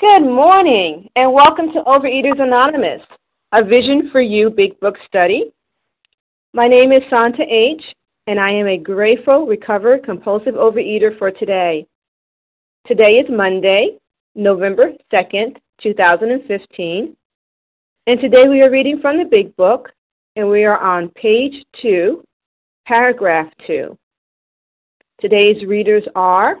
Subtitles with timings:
[0.00, 3.02] Good morning, and welcome to Overeaters Anonymous,
[3.52, 5.52] a Vision for You Big Book study.
[6.54, 7.82] My name is Santa H.,
[8.26, 11.86] and I am a grateful, recovered, compulsive overeater for today.
[12.86, 13.98] Today is Monday,
[14.34, 17.14] November 2nd, 2015,
[18.06, 19.92] and today we are reading from the Big Book,
[20.34, 22.24] and we are on page 2,
[22.86, 23.94] paragraph 2.
[25.20, 26.58] Today's readers are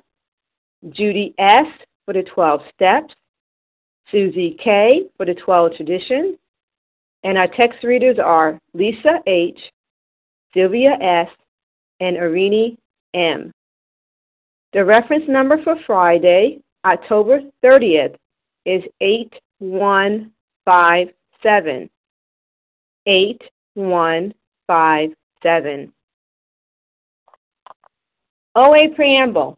[0.90, 1.64] Judy S.
[2.04, 3.14] for the 12 steps,
[4.10, 5.04] Susie K.
[5.16, 6.36] for the 12 traditions,
[7.24, 9.58] and our text readers are Lisa H.,
[10.54, 11.28] Sylvia S.,
[12.00, 12.76] and Irini
[13.14, 13.52] M.
[14.72, 18.16] The reference number for Friday, October 30th,
[18.64, 21.88] is 8157.
[23.06, 25.92] 8157.
[28.56, 29.56] OA Preamble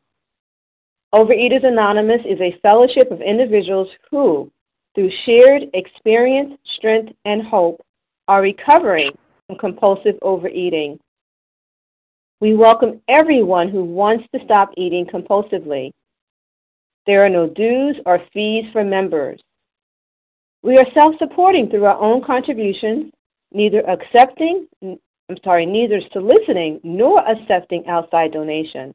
[1.15, 4.51] Overeaters Anonymous is a fellowship of individuals who,
[4.95, 7.83] through shared experience, strength, and hope,
[8.29, 9.11] are recovering
[9.47, 10.99] from compulsive overeating.
[12.41, 15.93] We welcome everyone who wants to stop eating compulsively.
[17.07, 19.39] There are no dues or fees for members.
[20.63, 23.13] We are self-supporting through our own contributions,
[23.53, 28.95] neither accepting, I'm sorry, neither soliciting nor accepting outside donations.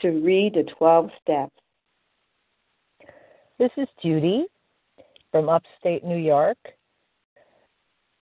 [0.00, 1.52] to read the 12 steps.
[3.58, 4.46] This is Judy
[5.30, 6.58] from upstate New York.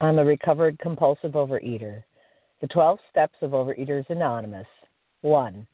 [0.00, 2.02] I'm a recovered compulsive overeater.
[2.60, 4.66] The 12 steps of Overeaters Anonymous.
[5.22, 5.66] 1.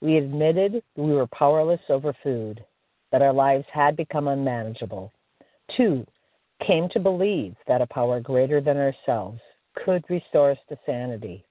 [0.00, 2.64] We admitted we were powerless over food,
[3.12, 5.12] that our lives had become unmanageable.
[5.76, 6.06] 2.
[6.66, 9.40] Came to believe that a power greater than ourselves
[9.74, 11.44] could restore us to sanity.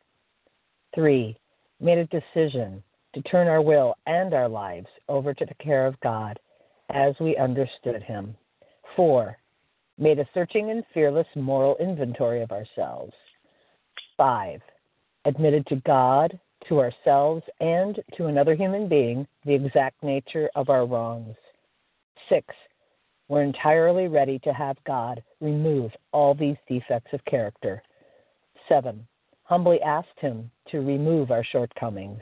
[0.95, 1.37] 3.
[1.79, 2.81] Made a decision
[3.13, 6.39] to turn our will and our lives over to the care of God
[6.89, 8.35] as we understood Him.
[8.95, 9.37] 4.
[9.97, 13.13] Made a searching and fearless moral inventory of ourselves.
[14.17, 14.61] 5.
[15.25, 20.85] Admitted to God, to ourselves, and to another human being the exact nature of our
[20.85, 21.35] wrongs.
[22.29, 22.47] 6.
[23.27, 27.81] We're entirely ready to have God remove all these defects of character.
[28.67, 29.05] 7.
[29.43, 32.21] Humbly asked Him to remove our shortcomings.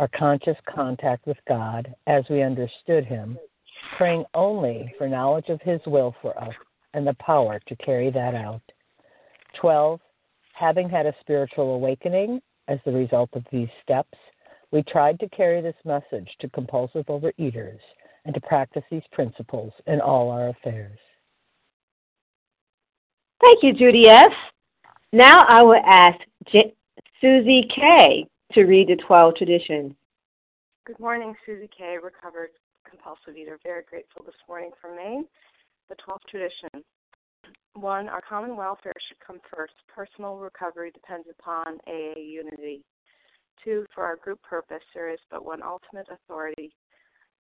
[0.00, 3.38] our conscious contact with God as we understood Him,
[3.98, 6.54] praying only for knowledge of His will for us
[6.94, 8.62] and the power to carry that out.
[9.60, 10.00] 12.
[10.54, 14.18] Having had a spiritual awakening as the result of these steps,
[14.70, 17.78] we tried to carry this message to compulsive overeaters
[18.24, 20.98] and to practice these principles in all our affairs.
[23.42, 24.32] Thank you, Judy F.
[25.12, 26.18] Now I will ask
[26.50, 26.74] J-
[27.20, 29.92] Susie K to read the 12 traditions.
[30.86, 32.50] Good morning, Susie K., recovered
[32.88, 33.58] compulsive eater.
[33.62, 35.24] Very grateful this morning for Maine.
[35.88, 36.84] The 12th tradition.
[37.74, 39.74] One, our common welfare should come first.
[39.94, 42.82] Personal recovery depends upon OA unity.
[43.64, 46.72] Two, for our group purpose, there is but one ultimate authority,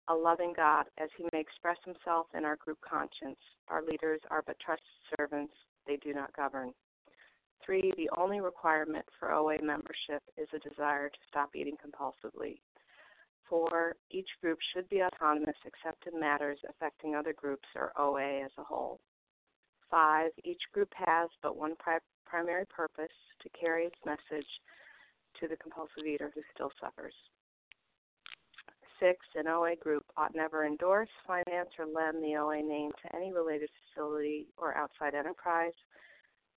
[0.10, 3.40] a loving God, as he may express himself in our group conscience.
[3.70, 4.86] Our leaders are but trusted
[5.18, 5.54] servants,
[5.88, 6.74] they do not govern.
[7.70, 12.62] Three, the only requirement for OA membership is a desire to stop eating compulsively.
[13.48, 18.50] Four, each group should be autonomous except in matters affecting other groups or OA as
[18.58, 19.00] a whole.
[19.92, 23.14] Five, each group has but one pri- primary purpose
[23.44, 24.50] to carry its message
[25.40, 27.14] to the compulsive eater who still suffers.
[29.00, 33.32] Six, an OA group ought never endorse, finance, or lend the OA name to any
[33.32, 35.74] related facility or outside enterprise,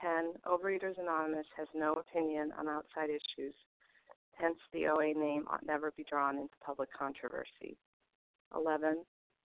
[0.00, 0.34] 10.
[0.46, 3.54] Overeaters Anonymous has no opinion on outside issues,
[4.34, 7.76] hence the OA name ought never be drawn into public controversy.
[8.54, 9.04] 11.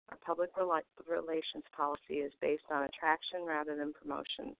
[0.10, 4.56] Our public relations policy is based on attraction rather than promotion.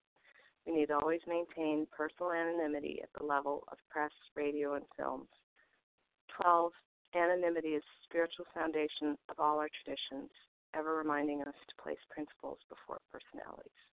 [0.66, 5.28] We need to always maintain personal anonymity at the level of press, radio, and films.
[6.40, 6.72] 12.
[7.14, 10.30] Anonymity is the spiritual foundation of all our traditions,
[10.74, 13.93] ever reminding us to place principles before personalities.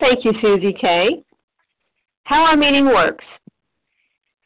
[0.00, 1.24] Thank you, Susie K.
[2.24, 3.24] How our meeting works.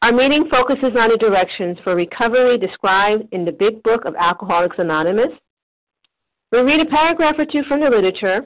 [0.01, 4.77] Our meeting focuses on the directions for recovery described in the Big Book of Alcoholics
[4.79, 5.31] Anonymous.
[6.51, 8.45] We read a paragraph or two from the literature,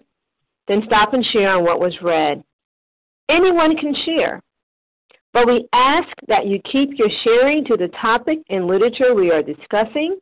[0.68, 2.44] then stop and share on what was read.
[3.30, 4.42] Anyone can share,
[5.34, 9.44] but we ask that you keep your sharing to the topic and literature we are
[9.44, 10.18] discussing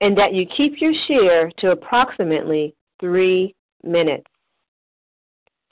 [0.00, 4.26] and that you keep your share to approximately three minutes.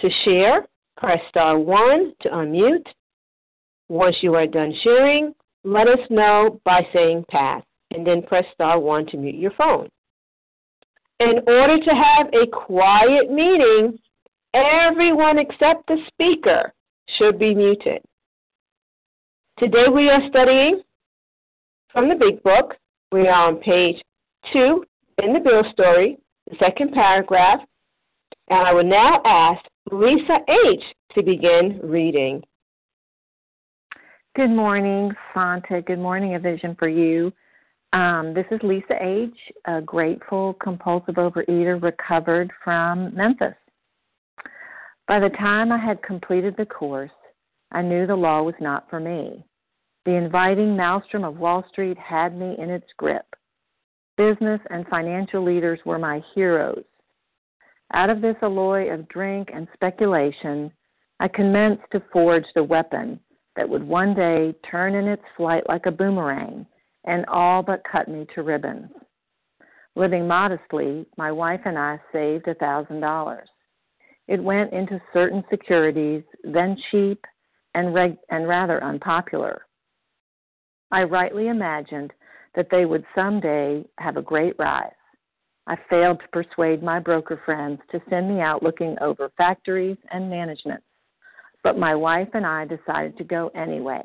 [0.00, 0.66] To share,
[0.96, 2.86] press star 1 to unmute.
[3.88, 8.78] Once you are done sharing, let us know by saying pass, and then press star
[8.78, 9.88] 1 to mute your phone.
[11.18, 13.98] In order to have a quiet meeting,
[14.54, 16.72] everyone except the speaker
[17.18, 18.00] should be muted.
[19.58, 20.80] Today we are studying
[21.92, 22.76] from the Big Book.
[23.12, 24.00] We are on page
[24.54, 24.82] 2
[25.22, 26.16] in the Bill story,
[26.48, 27.60] the second paragraph,
[28.48, 30.82] and I will now ask Lisa H.
[31.14, 32.42] to begin reading.
[34.36, 35.82] Good morning, Santa.
[35.82, 37.32] Good morning, A Vision for You.
[37.92, 39.34] Um, this is Lisa H.,
[39.64, 43.54] a grateful compulsive overeater recovered from Memphis.
[45.08, 47.10] By the time I had completed the course,
[47.72, 49.44] I knew the law was not for me.
[50.04, 53.26] The inviting maelstrom of Wall Street had me in its grip.
[54.16, 56.84] Business and financial leaders were my heroes.
[57.92, 60.72] Out of this alloy of drink and speculation,
[61.18, 63.18] I commenced to forge the weapon
[63.56, 66.66] that would one day turn in its flight like a boomerang
[67.04, 68.90] and all but cut me to ribbons.
[69.96, 73.48] Living modestly, my wife and I saved a thousand dollars.
[74.28, 77.24] It went into certain securities, then cheap
[77.74, 79.62] and, reg- and rather unpopular.
[80.92, 82.12] I rightly imagined
[82.54, 84.92] that they would someday have a great rise.
[85.66, 90.28] I failed to persuade my broker friends to send me out looking over factories and
[90.28, 90.84] managements,
[91.62, 94.02] but my wife and I decided to go anyway.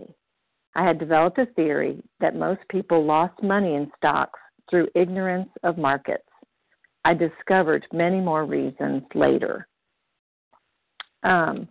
[0.76, 5.78] I had developed a theory that most people lost money in stocks through ignorance of
[5.78, 6.28] markets.
[7.06, 9.68] I discovered many more reasons later.
[11.24, 11.68] Um,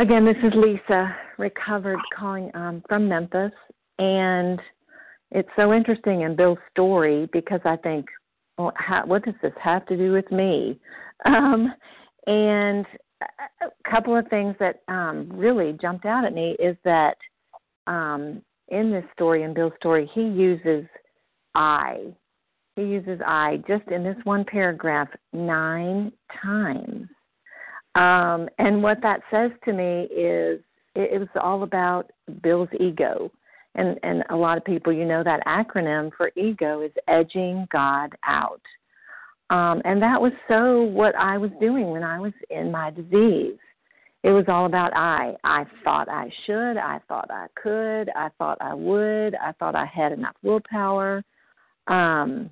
[0.00, 3.52] again, this is Lisa, recovered calling um, from Memphis,
[3.98, 4.60] and
[5.30, 8.06] it's so interesting in Bill's story because I think,
[8.58, 10.78] well, how, what does this have to do with me?
[11.24, 11.72] Um,
[12.26, 12.84] and
[13.20, 17.16] a couple of things that um, really jumped out at me is that
[17.86, 20.84] um, in this story, in Bill's story, he uses
[21.54, 22.12] I.
[22.76, 26.12] He uses I just in this one paragraph nine
[26.42, 27.08] times.
[27.94, 30.60] Um, and what that says to me is
[30.94, 32.10] it, it was all about
[32.42, 33.32] Bill's ego.
[33.74, 38.14] And, and a lot of people, you know, that acronym for ego is edging God
[38.26, 38.62] out.
[39.50, 43.58] Um, and that was so what I was doing when I was in my disease.
[44.24, 45.36] It was all about I.
[45.44, 46.76] I thought I should.
[46.76, 48.10] I thought I could.
[48.16, 49.34] I thought I would.
[49.36, 51.24] I thought I had enough willpower.
[51.86, 52.50] Um,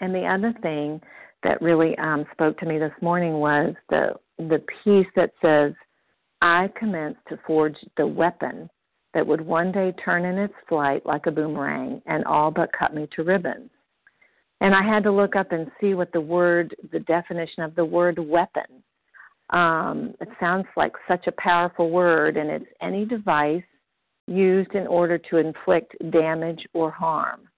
[0.00, 1.00] and the other thing
[1.42, 5.74] that really um, spoke to me this morning was the the piece that says,
[6.40, 8.70] I commence to forge the weapon
[9.14, 12.94] that would one day turn in its flight like a boomerang and all but cut
[12.94, 13.70] me to ribbons.
[14.60, 17.84] And I had to look up and see what the word, the definition of the
[17.84, 18.82] word weapon.
[19.50, 23.62] Um, it sounds like such a powerful word, and it's any device
[24.26, 27.48] used in order to inflict damage or harm.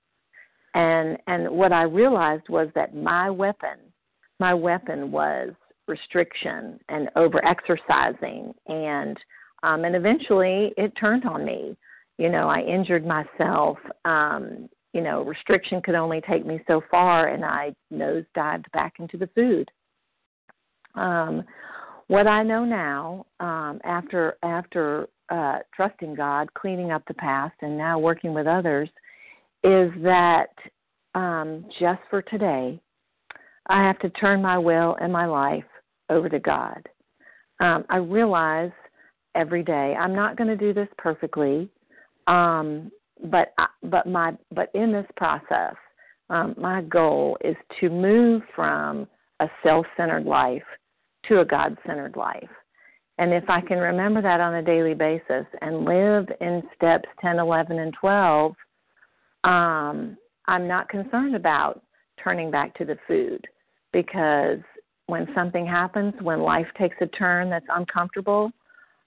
[0.75, 3.79] And and what I realized was that my weapon,
[4.41, 5.51] my weapon was
[5.87, 9.19] restriction and over exercising and
[9.63, 11.77] um, and eventually it turned on me.
[12.19, 13.79] You know, I injured myself.
[14.05, 19.17] Um, you know, restriction could only take me so far, and I nosedived back into
[19.17, 19.71] the food.
[20.95, 21.45] Um,
[22.09, 27.79] what I know now, um, after after uh, trusting God, cleaning up the past, and
[27.79, 28.89] now working with others,
[29.65, 30.51] is that
[31.15, 32.79] um, just for today,
[33.69, 35.65] I have to turn my will and my life
[36.11, 36.87] over to God.
[37.61, 38.73] Um, I realize
[39.35, 41.69] every day I'm not going to do this perfectly,
[42.27, 42.91] um,
[43.25, 45.75] but but my but in this process,
[46.31, 49.07] um, my goal is to move from
[49.41, 50.63] a self-centered life
[51.29, 52.49] to a God-centered life.
[53.19, 57.39] And if I can remember that on a daily basis and live in steps 10,
[57.39, 58.55] 11, and 12,
[59.45, 61.83] um, I'm not concerned about
[62.23, 63.45] turning back to the food
[63.93, 64.59] because
[65.07, 68.51] when something happens, when life takes a turn that's uncomfortable,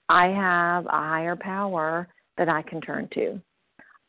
[0.10, 2.08] I have a higher power
[2.38, 3.42] that I can turn to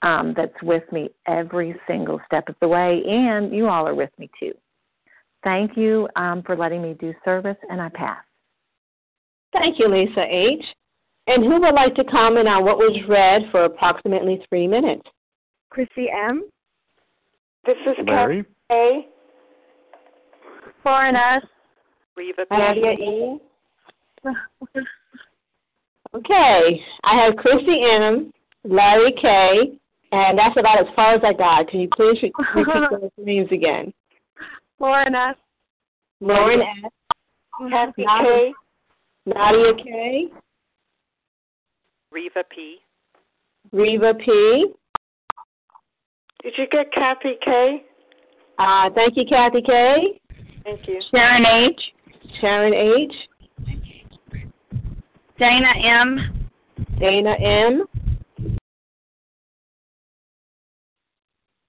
[0.02, 4.10] um, that's with me every single step of the way, and you all are with
[4.18, 4.52] me too.
[5.42, 8.22] Thank you um, for letting me do service, and I pass.
[9.52, 10.64] Thank you, Lisa H.
[11.28, 15.02] And who would like to comment on what was read for approximately three minutes?
[15.70, 16.48] Chrissy M.
[17.64, 18.44] This is Larry.
[18.70, 19.08] A.
[20.84, 21.42] Lauren S.
[22.16, 23.38] Reva Nadia E.
[26.16, 28.32] Okay, I have Chrissy M,
[28.64, 29.78] Larry K,
[30.12, 31.68] and that's about as far as I got.
[31.68, 32.16] Can you please
[32.54, 33.92] repeat those names again?
[34.80, 35.36] Lauren S.
[36.22, 36.90] Lauren S.
[37.70, 38.52] Kathy Nadia, K.
[39.26, 40.24] Nadia K.
[42.10, 42.76] Reva P.
[43.72, 44.66] Reva P.
[46.42, 47.84] Did you get Kathy K?
[48.58, 50.18] Uh, thank you, Kathy K.
[50.64, 50.98] Thank you.
[51.10, 51.80] Sharon H.
[52.40, 53.12] Sharon H.
[55.38, 56.48] Dana M.
[56.98, 57.84] Dana M.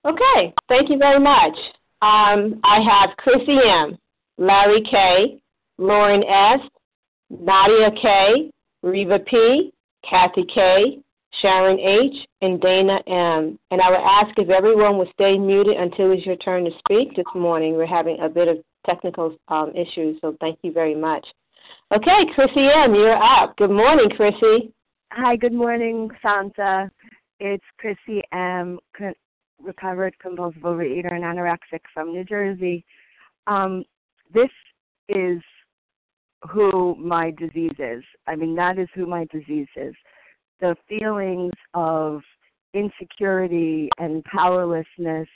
[0.05, 1.53] Okay, thank you very much.
[2.01, 3.97] Um, I have Chrissy M,
[4.38, 5.41] Larry K,
[5.77, 6.59] Lauren S,
[7.29, 8.51] Nadia K,
[8.83, 9.74] Reva P,
[10.09, 11.00] Kathy K,
[11.41, 13.59] Sharon H, and Dana M.
[13.71, 17.15] And I would ask if everyone would stay muted until it's your turn to speak
[17.17, 17.75] this morning.
[17.75, 21.25] We're having a bit of technical um, issues, so thank you very much.
[21.89, 23.56] Okay, Chrissy M, you're up.
[23.56, 24.74] Good morning, Chrissy.
[25.13, 26.91] Hi, good morning, Santa.
[27.39, 28.77] It's Chrissy M,
[29.63, 32.84] recovered compulsive overeater and anorexic from New Jersey.
[33.48, 33.86] Um,
[34.34, 34.50] this
[35.08, 35.41] is
[36.50, 38.03] who my disease is.
[38.27, 39.96] I mean, that is who my disease is.
[40.60, 42.20] The feelings of
[42.74, 45.29] insecurity and powerlessness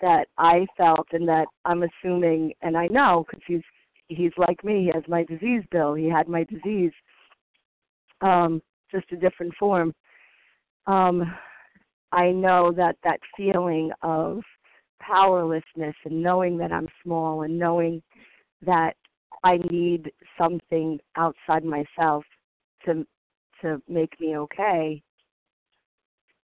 [0.00, 3.62] that I felt, and that I'm assuming, and I know because he's
[4.08, 4.84] he's like me.
[4.84, 5.94] He has my disease, Bill.
[5.94, 6.92] He had my disease,
[8.20, 9.94] um, just a different form.
[10.86, 11.22] Um,
[12.12, 14.40] I know that that feeling of
[15.00, 18.02] powerlessness and knowing that I'm small and knowing
[18.64, 18.96] that
[19.44, 22.24] I need something outside myself
[22.84, 23.06] to
[23.62, 25.02] to make me okay.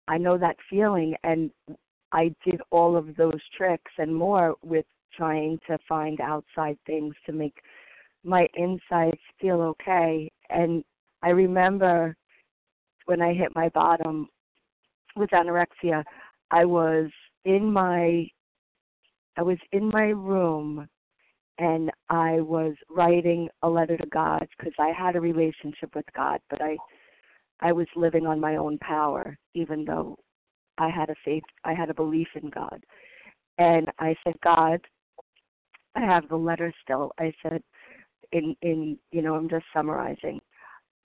[0.07, 1.51] I know that feeling and
[2.11, 4.85] I did all of those tricks and more with
[5.19, 7.55] trying to find outside things to make
[8.23, 10.31] my insides feel okay.
[10.49, 10.83] And
[11.21, 12.15] I remember
[13.05, 14.29] when I hit my bottom
[15.17, 16.03] with anorexia,
[16.51, 17.09] I was
[17.43, 18.27] in my
[19.37, 20.87] I was in my room
[21.59, 26.39] and I was writing a letter to God because I had a relationship with God,
[26.49, 26.77] but I
[27.59, 30.17] I was living on my own power even though
[30.77, 32.81] I had a faith I had a belief in God.
[33.59, 34.79] And I said, God,
[35.95, 37.11] I have the letter still.
[37.19, 37.61] I said
[38.31, 40.39] in in you know, I'm just summarizing.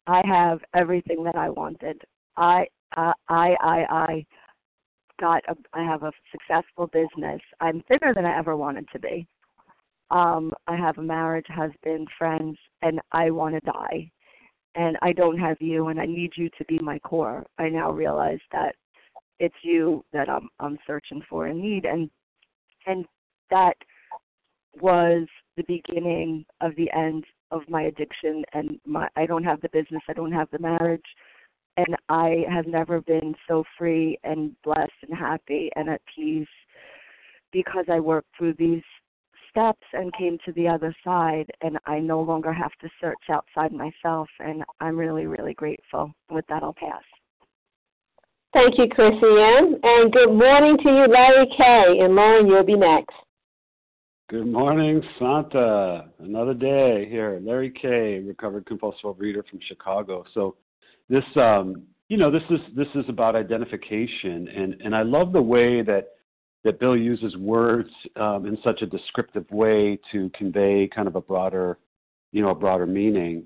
[0.06, 2.02] I have everything that I wanted.
[2.36, 4.26] I uh, I I I
[5.20, 7.40] got a, I have a successful business.
[7.60, 9.26] I'm thinner than I ever wanted to be.
[10.10, 14.10] Um, I have a marriage, husband, friends, and I want to die.
[14.74, 17.46] And I don't have you, and I need you to be my core.
[17.58, 18.74] I now realize that
[19.38, 22.10] it's you that I'm I'm searching for and need, and
[22.86, 23.06] and
[23.50, 23.76] that
[24.80, 25.26] was
[25.56, 30.02] the beginning of the end of my addiction and my I don't have the business,
[30.08, 31.04] I don't have the marriage
[31.76, 36.46] and I have never been so free and blessed and happy and at peace
[37.52, 38.82] because I worked through these
[39.50, 43.72] steps and came to the other side and I no longer have to search outside
[43.72, 46.12] myself and I'm really, really grateful.
[46.30, 47.02] With that I'll pass.
[48.52, 49.80] Thank you, Chrissy Ann.
[49.82, 51.98] And good morning to you, Larry K.
[52.00, 53.14] And Lauren, you'll be next.
[54.30, 56.06] Good morning, Santa.
[56.18, 57.38] Another day here.
[57.44, 60.24] Larry K., recovered compulsive overeater from Chicago.
[60.32, 60.56] So
[61.10, 65.42] this um you know, this is this is about identification and, and I love the
[65.42, 66.12] way that
[66.64, 71.20] that Bill uses words um, in such a descriptive way to convey kind of a
[71.20, 71.76] broader,
[72.32, 73.44] you know, a broader meaning.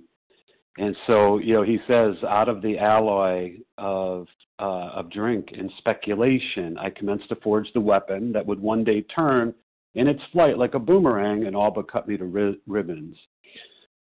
[0.77, 4.29] And so, you know, he says, out of the alloy of
[4.61, 9.01] uh, of drink and speculation, I commenced to forge the weapon that would one day
[9.03, 9.53] turn
[9.99, 13.17] in its flight like a boomerang and all but cut me to ri- ribbons.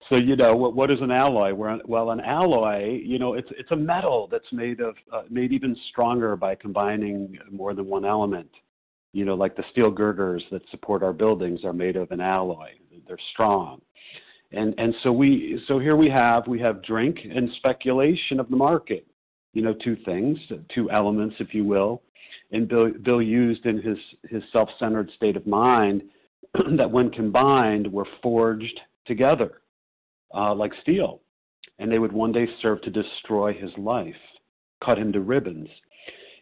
[0.10, 0.76] So you know what?
[0.76, 1.54] What is an alloy?
[1.54, 5.76] Well, an alloy, you know, it's it's a metal that's made of uh, made even
[5.90, 8.50] stronger by combining more than one element
[9.16, 12.72] you know, like the steel girders that support our buildings are made of an alloy.
[13.08, 13.80] They're strong.
[14.52, 18.58] And and so we so here we have we have drink and speculation of the
[18.58, 19.08] market.
[19.54, 20.38] You know, two things,
[20.74, 22.02] two elements, if you will.
[22.52, 23.98] And Bill Bill used in his
[24.30, 26.04] his self-centered state of mind
[26.78, 29.62] that when combined were forged together
[30.34, 31.22] uh, like steel,
[31.80, 34.16] and they would one day serve to destroy his life,
[34.84, 35.70] cut him to ribbons.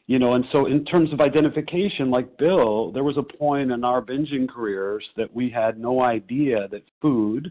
[0.07, 3.85] You know and so in terms of identification like bill there was a point in
[3.85, 7.49] our binging careers that we had no idea that food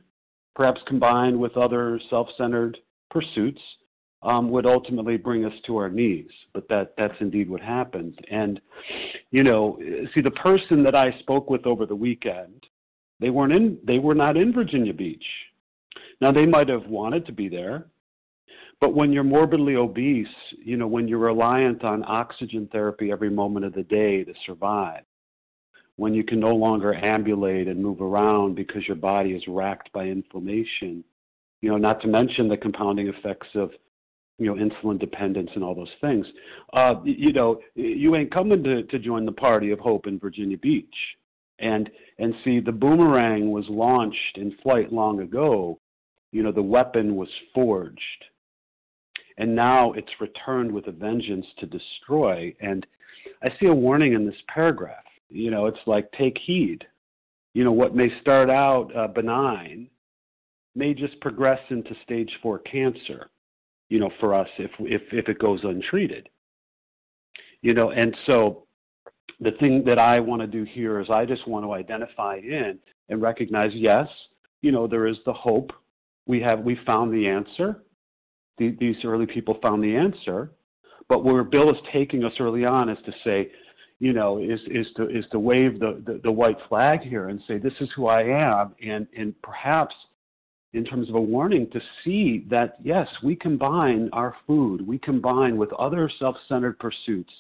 [0.55, 2.77] perhaps combined with other self-centered
[3.11, 3.61] pursuits
[4.23, 6.31] um, would ultimately bring us to our knees.
[6.53, 8.19] But that that's indeed what happened.
[8.31, 8.61] And
[9.31, 9.79] you know
[10.15, 12.67] see the person that i spoke with over the weekend
[13.21, 15.25] they weren't in they were not in virginia beach.
[16.21, 17.87] Now they might have wanted to be there
[18.83, 20.27] but when you're morbidly obese,
[20.59, 25.05] you know, when you're reliant on oxygen therapy every moment of the day to survive,
[25.95, 30.07] when you can no longer ambulate and move around because your body is racked by
[30.07, 31.05] inflammation,
[31.61, 33.71] you know, not to mention the compounding effects of,
[34.43, 36.27] you know, insulin dependence and all those things,
[36.73, 40.59] uh, you know, you ain't coming to, to join the party of hope in Virginia
[40.59, 40.87] Beach.
[41.59, 45.79] And and see, the boomerang was launched in flight long ago.
[46.33, 48.25] You know, the weapon was forged
[49.39, 52.55] and now it's returned with a vengeance to destroy.
[52.61, 52.87] And
[53.43, 55.05] I see a warning in this paragraph.
[55.29, 56.85] You know, it's like take heed.
[57.55, 59.89] You know, what may start out uh, benign
[60.75, 63.29] may just progress into stage four cancer.
[63.93, 66.29] You know, for us if if if it goes untreated.
[67.61, 68.67] You know, and so
[69.41, 72.79] the thing that I want to do here is I just want to identify in
[73.09, 74.09] and recognize yes,
[74.63, 75.73] you know, there is the hope.
[76.27, 77.83] We have we found the answer
[78.59, 80.53] the, these early people found the answer.
[81.09, 83.51] But where Bill is taking us early on is to say,
[83.99, 87.41] you know, is is to is to wave the, the, the white flag here and
[87.47, 89.95] say this is who I am, and and perhaps
[90.75, 95.57] in terms of a warning to see that yes, we combine our food, we combine
[95.57, 97.33] with other self-centered pursuits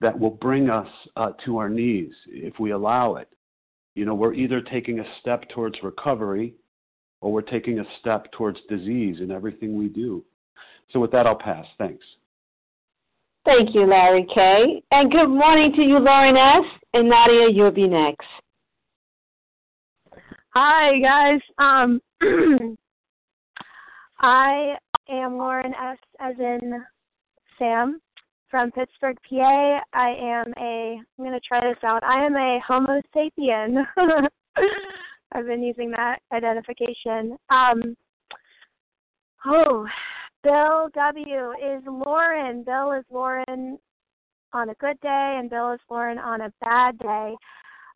[0.00, 3.28] that will bring us uh, to our knees if we allow it.
[3.94, 6.54] You know, we're either taking a step towards recovery
[7.20, 10.24] or we're taking a step towards disease in everything we do.
[10.92, 11.66] So with that, I'll pass.
[11.78, 12.04] Thanks.
[13.44, 14.82] Thank you, Larry K.
[14.90, 16.64] And good morning to you, Lauren S.
[16.92, 18.26] And Nadia, you'll be next.
[20.54, 21.40] Hi, guys.
[21.58, 22.00] Um,
[24.20, 24.74] I
[25.08, 25.98] am Lauren S.
[26.20, 26.84] as in
[27.58, 28.00] Sam
[28.50, 29.80] from Pittsburgh, PA.
[29.94, 32.04] I am a, I'm going to try this out.
[32.04, 33.86] I am a Homo sapien.
[35.32, 37.38] I've been using that identification.
[37.48, 37.96] Um,
[39.46, 39.86] oh,
[40.42, 41.52] Bill W.
[41.52, 42.64] is Lauren.
[42.64, 43.78] Bill is Lauren
[44.52, 47.34] on a good day, and Bill is Lauren on a bad day.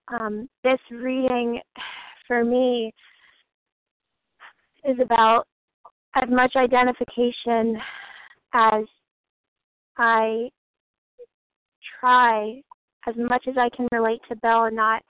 [0.09, 1.61] Um, this reading
[2.27, 2.95] for me
[4.85, 5.47] is about
[6.15, 7.77] as much identification
[8.53, 8.85] as
[9.97, 10.51] I
[12.01, 12.61] try,
[13.07, 15.03] as much as I can relate to Bill and not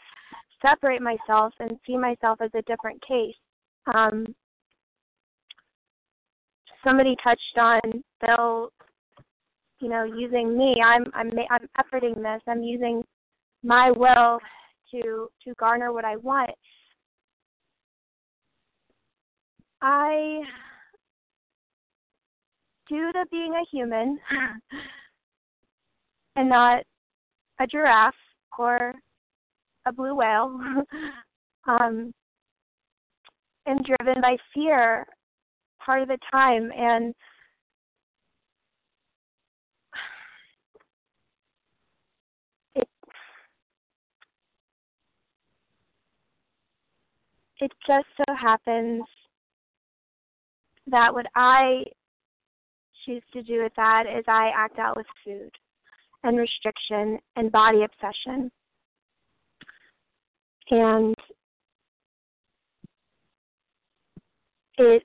[0.62, 3.34] separate myself and see myself as a different case.
[3.94, 4.34] Um,
[6.82, 7.80] somebody touched on
[8.24, 8.70] Bill,
[9.80, 10.76] you know, using me.
[10.84, 12.42] I'm I'm I'm efforting this.
[12.46, 13.02] I'm using
[13.62, 14.38] my will
[14.90, 16.50] to to garner what I want.
[19.86, 20.40] I
[22.88, 24.18] due to being a human
[26.36, 26.84] and not
[27.60, 28.14] a giraffe
[28.58, 28.94] or
[29.84, 30.58] a blue whale,
[31.66, 32.14] um,
[33.66, 35.06] am driven by fear
[35.84, 37.14] part of the time and
[42.74, 42.88] it
[47.60, 49.02] it just so happens
[50.86, 51.84] that what I
[53.04, 55.50] choose to do with that is I act out with food
[56.22, 58.50] and restriction and body obsession.
[60.70, 61.14] And
[64.78, 65.02] it,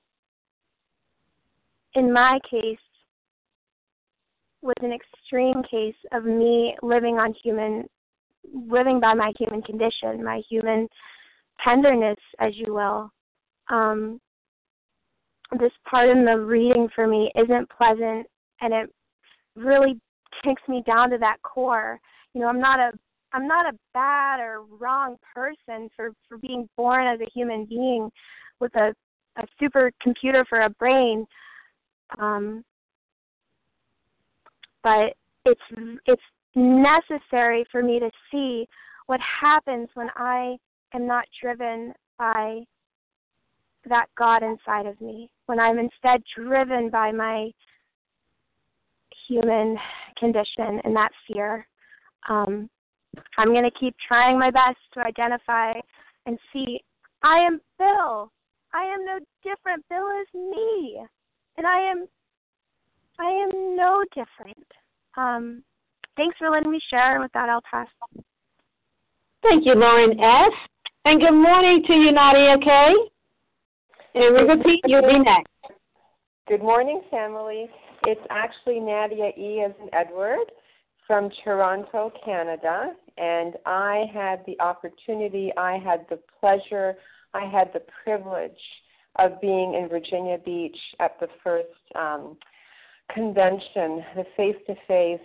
[1.95, 2.77] in my case,
[4.61, 7.85] was an extreme case of me living on human,
[8.53, 10.87] living by my human condition, my human
[11.63, 13.11] tenderness, as you will.
[13.69, 14.19] Um,
[15.57, 18.27] this part in the reading for me isn't pleasant,
[18.61, 18.93] and it
[19.55, 19.99] really
[20.43, 21.99] takes me down to that core.
[22.33, 22.91] You know, I'm not a
[23.31, 28.09] I'm not a bad or wrong person for for being born as a human being
[28.59, 28.93] with a
[29.37, 31.25] a supercomputer for a brain.
[32.19, 32.63] Um,
[34.83, 35.13] but
[35.45, 35.61] it's
[36.05, 36.21] it's
[36.55, 38.67] necessary for me to see
[39.07, 40.57] what happens when I
[40.93, 42.61] am not driven by
[43.87, 47.51] that God inside of me, when I'm instead driven by my
[49.29, 49.77] human
[50.17, 51.65] condition and that fear.
[52.27, 52.69] Um,
[53.37, 55.73] I'm going to keep trying my best to identify
[56.25, 56.79] and see
[57.23, 58.31] I am Bill.
[58.73, 59.85] I am no different.
[59.89, 61.01] Bill is me.
[61.57, 62.05] And I am
[63.19, 64.65] I am no different.
[65.17, 65.63] Um,
[66.15, 67.87] thanks for letting me share and with that I'll pass.
[69.41, 70.53] Thank you, Lauren S.
[71.05, 72.93] And good morning to you, Nadia K.
[74.15, 75.49] Reva P., you'll be next.
[76.47, 77.69] Good morning, family.
[78.03, 79.63] It's actually Nadia E.
[79.65, 80.51] as in Edward
[81.05, 86.95] from Toronto, Canada, and I had the opportunity, I had the pleasure,
[87.33, 88.51] I had the privilege
[89.17, 92.37] of being in Virginia Beach at the first um,
[93.13, 95.19] convention, the face to face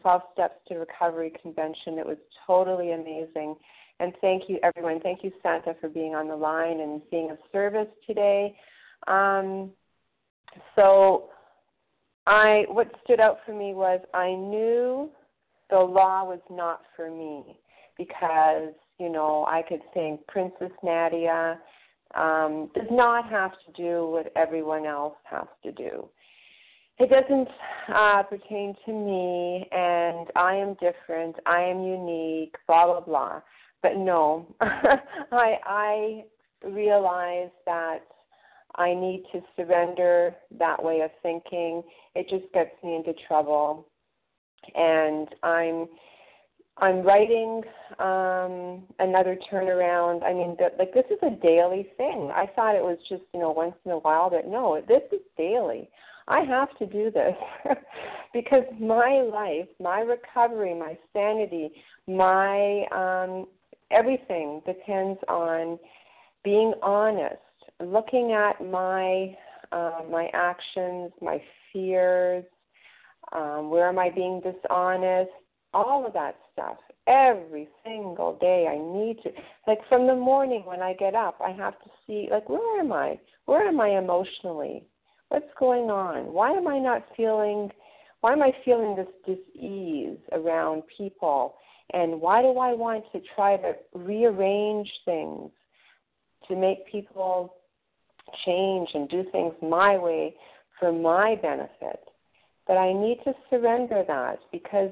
[0.00, 1.98] 12 Steps to Recovery convention.
[1.98, 3.56] It was totally amazing.
[4.00, 5.00] And thank you, everyone.
[5.00, 8.56] Thank you, Santa, for being on the line and being of service today.
[9.06, 9.70] Um,
[10.76, 11.30] so,
[12.26, 15.10] I what stood out for me was I knew
[15.70, 17.58] the law was not for me
[17.96, 21.58] because you know I could think Princess Nadia
[22.14, 26.08] um, does not have to do what everyone else has to do.
[26.98, 27.48] It doesn't
[27.94, 31.36] uh, pertain to me, and I am different.
[31.46, 32.54] I am unique.
[32.66, 33.40] Blah blah blah.
[33.82, 36.24] But no, I I
[36.64, 38.00] realize that
[38.74, 41.82] I need to surrender that way of thinking.
[42.14, 43.86] It just gets me into trouble.
[44.74, 45.86] And I'm
[46.78, 47.62] I'm writing
[47.98, 50.22] um another turnaround.
[50.24, 52.30] I mean, the, like this is a daily thing.
[52.34, 55.20] I thought it was just you know once in a while, but no, this is
[55.36, 55.88] daily.
[56.28, 57.34] I have to do this
[58.34, 61.70] because my life, my recovery, my sanity,
[62.06, 63.46] my um
[63.90, 65.78] everything depends on
[66.44, 67.38] being honest
[67.80, 69.36] looking at my
[69.70, 71.40] uh, my actions, my
[71.72, 72.44] fears,
[73.32, 75.30] um, where am I being dishonest,
[75.74, 76.78] all of that stuff.
[77.06, 79.30] Every single day, I need to
[79.66, 82.92] like from the morning when I get up, I have to see like where am
[82.92, 83.18] I?
[83.46, 84.84] Where am I emotionally?
[85.28, 86.32] What's going on?
[86.32, 87.70] Why am I not feeling?
[88.20, 91.54] Why am I feeling this dis-ease around people?
[91.94, 95.50] And why do I want to try to rearrange things
[96.48, 97.54] to make people
[98.44, 100.34] change and do things my way
[100.78, 102.00] for my benefit.
[102.66, 104.90] But I need to surrender that because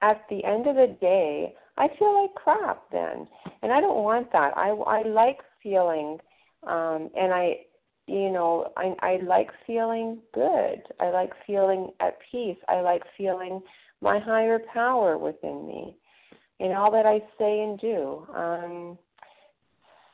[0.00, 3.26] at the end of the day, I feel like crap then,
[3.62, 4.56] and I don't want that.
[4.56, 6.18] I I like feeling,
[6.66, 7.60] um, and I,
[8.06, 10.82] you know, I I like feeling good.
[11.00, 12.58] I like feeling at peace.
[12.68, 13.62] I like feeling
[14.00, 15.96] my higher power within me,
[16.62, 18.26] in all that I say and do.
[18.34, 18.98] Um,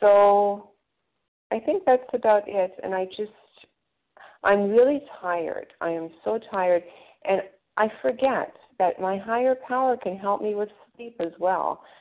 [0.01, 0.71] so
[1.53, 2.73] I think that's about it.
[2.83, 3.33] And I just,
[4.43, 5.67] I'm really tired.
[5.81, 6.83] I am so tired.
[7.25, 7.43] And
[7.77, 11.83] I forget that my higher power can help me with sleep as well.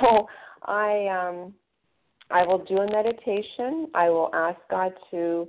[0.00, 0.26] So
[0.64, 1.54] I, um,
[2.28, 3.86] I will do a meditation.
[3.94, 5.46] I will ask God to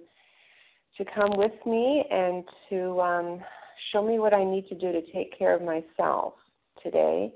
[0.98, 3.40] to come with me and to um,
[3.92, 6.34] show me what I need to do to take care of myself
[6.84, 7.34] today.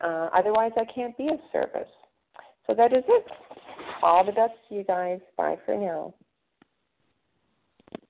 [0.00, 1.88] Uh, otherwise, I can't be of service.
[2.66, 3.26] So that is it.
[4.02, 5.20] All the best to you guys.
[5.36, 6.14] Bye for now.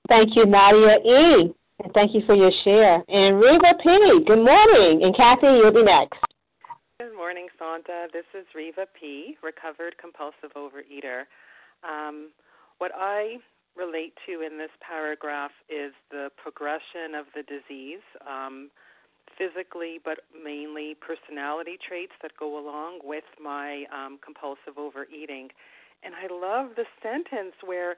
[0.07, 1.53] Thank you, Nadia E.
[1.83, 3.03] And thank you for your share.
[3.07, 4.23] And Reva P.
[4.25, 5.03] Good morning.
[5.03, 6.19] And Kathy, you'll be next.
[6.99, 8.07] Good morning, Santa.
[8.11, 11.23] This is Reva P., recovered compulsive overeater.
[11.87, 12.31] Um,
[12.79, 13.37] what I
[13.77, 18.69] relate to in this paragraph is the progression of the disease, um,
[19.39, 25.49] physically, but mainly personality traits that go along with my um, compulsive overeating.
[26.03, 27.95] And I love the sentence where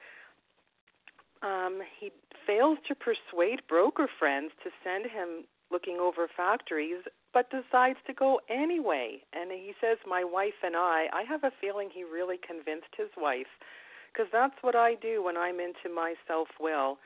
[1.41, 2.11] um, he
[2.45, 7.01] fails to persuade broker friends to send him looking over factories,
[7.33, 9.21] but decides to go anyway.
[9.33, 13.09] And he says, My wife and I, I have a feeling he really convinced his
[13.17, 13.49] wife,
[14.11, 16.97] because that's what I do when I'm into my self will.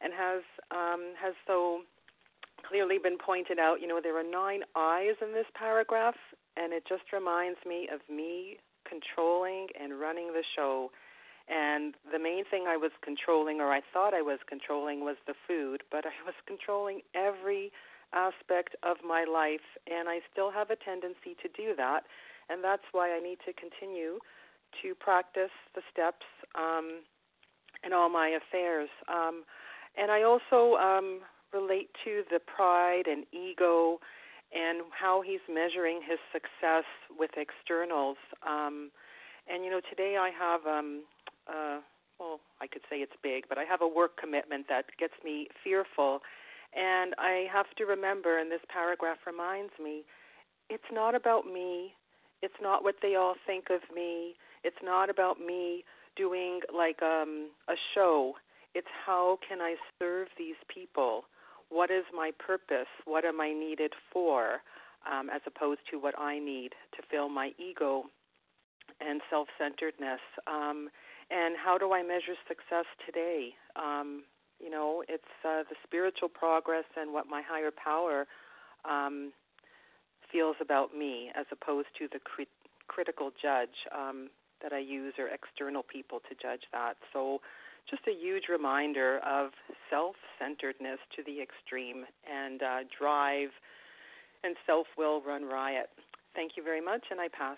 [0.00, 1.80] And has um, has so
[2.68, 6.16] clearly been pointed out, you know, there are nine I's in this paragraph,
[6.56, 10.90] and it just reminds me of me controlling and running the show.
[11.48, 15.34] And the main thing I was controlling, or I thought I was controlling, was the
[15.46, 17.72] food, but I was controlling every
[18.12, 22.04] aspect of my life, and I still have a tendency to do that.
[22.50, 24.18] And that's why I need to continue
[24.82, 27.00] to practice the steps um,
[27.84, 28.88] in all my affairs.
[29.08, 29.44] Um,
[29.96, 31.20] and I also um,
[31.52, 33.98] relate to the pride and ego
[34.52, 36.84] and how he's measuring his success
[37.18, 38.16] with externals.
[38.46, 38.90] Um,
[39.48, 41.02] and you know, today I have um,
[41.48, 41.80] uh,
[42.18, 45.48] well, I could say it's big, but I have a work commitment that gets me
[45.62, 46.20] fearful.
[46.76, 50.02] And I have to remember, and this paragraph reminds me,
[50.68, 51.94] it's not about me.
[52.42, 54.34] It's not what they all think of me.
[54.64, 55.84] It's not about me
[56.16, 58.34] doing like um, a show.
[58.74, 61.24] It's how can I serve these people?
[61.70, 62.88] What is my purpose?
[63.04, 64.62] What am I needed for?
[65.10, 68.04] Um, as opposed to what I need to fill my ego
[69.00, 70.20] and self centeredness.
[70.46, 70.88] Um,
[71.30, 73.54] and how do I measure success today?
[73.76, 74.24] Um,
[74.60, 78.26] you know, it's uh, the spiritual progress and what my higher power
[78.84, 79.32] um,
[80.32, 82.48] feels about me, as opposed to the crit-
[82.88, 84.28] critical judge um,
[84.62, 86.94] that I use or external people to judge that.
[87.12, 87.40] So,
[87.90, 89.50] just a huge reminder of
[89.90, 93.50] self centeredness to the extreme and uh, drive
[94.44, 95.88] and self will run riot.
[96.34, 97.56] Thank you very much, and I pass.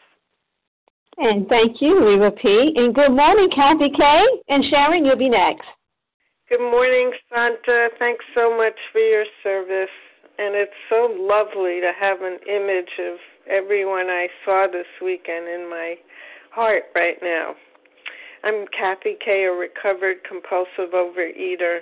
[1.19, 2.73] And thank you, Reva P.
[2.77, 4.25] And good morning, Kathy K.
[4.49, 5.67] And Sharon, you'll be next.
[6.49, 7.89] Good morning, Santa.
[7.99, 9.93] Thanks so much for your service.
[10.39, 13.19] And it's so lovely to have an image of
[13.51, 15.97] everyone I saw this weekend in my
[16.51, 17.55] heart right now.
[18.43, 21.81] I'm Kathy K., a recovered compulsive overeater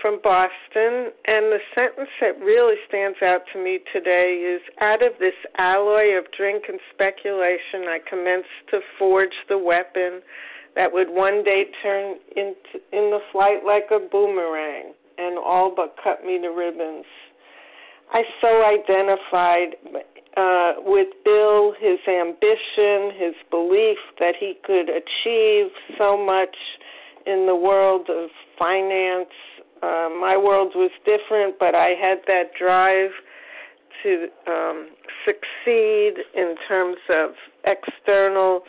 [0.00, 5.12] from Boston, and the sentence that really stands out to me today is Out of
[5.20, 10.22] this alloy of drink and speculation, I commenced to forge the weapon
[10.74, 15.96] that would one day turn into, in the flight like a boomerang and all but
[16.02, 17.04] cut me to ribbons.
[18.12, 19.76] I so identified
[20.36, 26.56] uh, with Bill, his ambition, his belief that he could achieve so much
[27.26, 29.28] in the world of finance
[29.82, 33.10] uh, my world was different, but I had that drive
[34.02, 34.90] to um,
[35.24, 37.30] succeed in terms of
[37.64, 38.60] external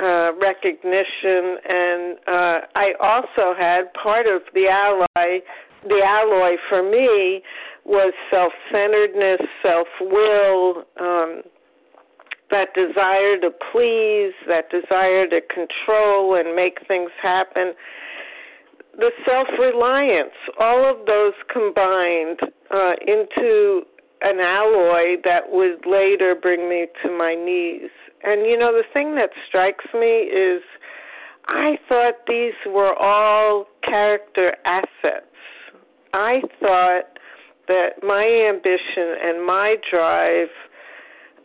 [0.00, 5.40] uh, recognition, and uh, I also had part of the ally.
[5.84, 7.42] The alloy for me
[7.84, 11.42] was self-centeredness, self-will, um,
[12.50, 17.72] that desire to please, that desire to control and make things happen
[18.96, 22.40] the self reliance, all of those combined
[22.70, 23.82] uh, into
[24.20, 27.90] an alloy that would later bring me to my knees.
[28.22, 30.62] And you know, the thing that strikes me is
[31.46, 35.26] I thought these were all character assets.
[36.12, 37.11] I thought
[37.72, 40.52] that my ambition and my drive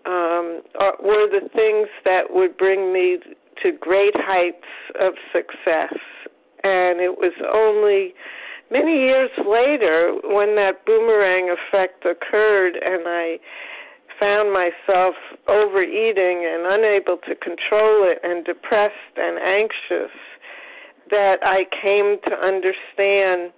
[0.06, 0.62] um,
[1.02, 3.18] were the things that would bring me
[3.64, 4.68] to great heights
[5.00, 5.96] of success.
[6.64, 8.14] And it was only
[8.72, 13.40] many years later when that boomerang effect occurred and I
[14.20, 15.16] found myself
[15.48, 20.12] overeating and unable to control it and depressed and anxious
[21.10, 23.54] that I came to understand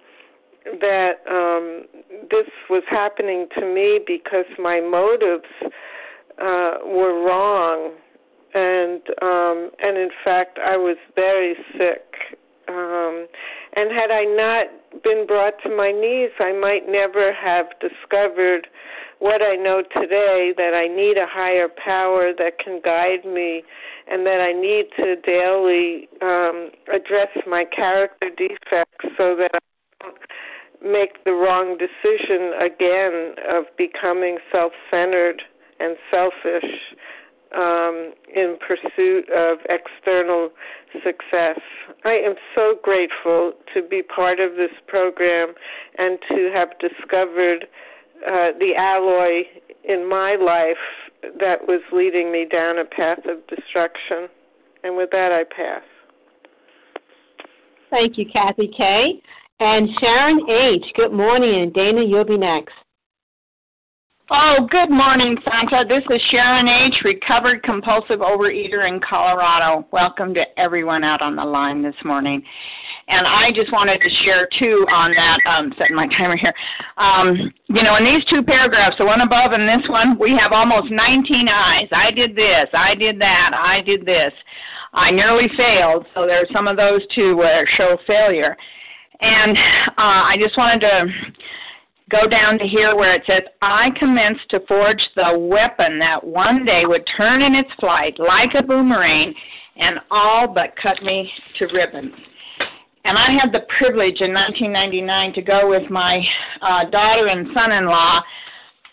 [0.64, 1.84] that um
[2.30, 5.50] this was happening to me because my motives
[6.40, 7.92] uh were wrong.
[8.52, 12.04] And um and in fact I was very sick.
[12.68, 13.26] Um,
[13.74, 18.68] and had I not been brought to my knees, I might never have discovered
[19.18, 23.62] what I know today that I need a higher power that can guide me
[24.10, 29.58] and that I need to daily um, address my character defects so that I
[30.00, 30.16] don't
[30.82, 35.42] make the wrong decision again of becoming self centered
[35.78, 36.70] and selfish
[37.56, 40.50] um, in pursuit of external
[41.04, 41.58] success.
[42.04, 45.54] I am so grateful to be part of this program
[45.98, 47.66] and to have discovered
[48.26, 49.42] uh, the alloy
[49.84, 50.76] in my life
[51.40, 54.28] that was leading me down a path of destruction.
[54.84, 55.82] And with that, I pass.
[57.90, 59.20] Thank you, Kathy K.
[59.60, 60.86] And Sharon H.
[60.96, 62.72] Good morning, and Dana, you'll be next.
[64.30, 65.84] Oh, good morning, Santa.
[65.86, 69.86] This is Sharon H., recovered compulsive overeater in Colorado.
[69.92, 72.42] Welcome to everyone out on the line this morning.
[73.08, 76.54] And I just wanted to share too on that, um, setting my timer here.
[76.96, 80.52] Um, you know, in these two paragraphs, the one above and this one, we have
[80.52, 81.88] almost 19 I's.
[81.92, 84.32] I did this, I did that, I did this.
[84.94, 88.56] I nearly failed, so there's some of those too where show failure.
[89.20, 89.56] And
[89.88, 91.06] uh, I just wanted to
[92.10, 96.64] go down to here where it says, I commenced to forge the weapon that one
[96.64, 99.34] day would turn in its flight like a boomerang
[99.76, 102.14] and all but cut me to ribbons.
[103.04, 106.22] And I had the privilege in 1999 to go with my
[106.60, 108.22] uh, daughter and son in law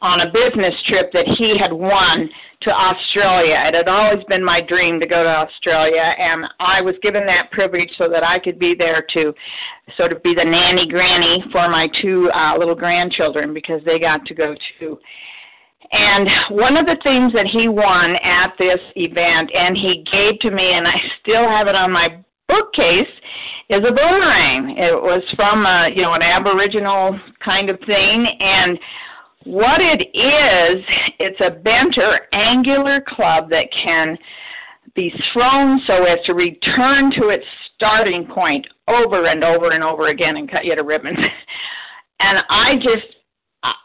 [0.02, 2.30] on a business trip that he had won
[2.62, 3.56] to Australia.
[3.68, 7.52] It had always been my dream to go to Australia, and I was given that
[7.52, 9.34] privilege so that I could be there to
[9.96, 14.26] sort of be the nanny granny for my two uh, little grandchildren because they got
[14.26, 14.98] to go too.
[15.92, 20.52] And one of the things that he won at this event, and he gave to
[20.52, 23.08] me, and I still have it on my bookcase,
[23.70, 24.76] is a boomerang.
[24.78, 28.80] It was from a, you know an Aboriginal kind of thing, and
[29.48, 30.84] what it is,
[31.20, 34.18] it's a bent or angular club that can
[34.94, 40.08] be thrown so as to return to its starting point over and over and over
[40.08, 41.18] again and cut you to ribbons.
[42.20, 43.06] and I just,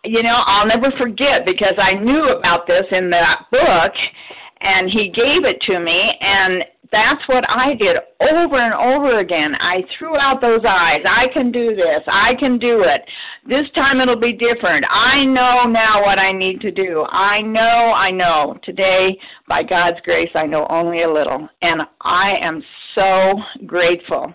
[0.04, 3.92] you know, I'll never forget because I knew about this in that book
[4.60, 9.54] and he gave it to me and that's what I did over and over again.
[9.58, 11.00] I threw out those I's.
[11.08, 12.02] I can do this.
[12.06, 13.00] I can do it.
[13.48, 14.84] This time it'll be different.
[14.90, 17.04] I know now what I need to do.
[17.08, 18.58] I know, I know.
[18.62, 21.48] Today, by God's grace, I know only a little.
[21.62, 22.62] And I am
[22.94, 24.34] so grateful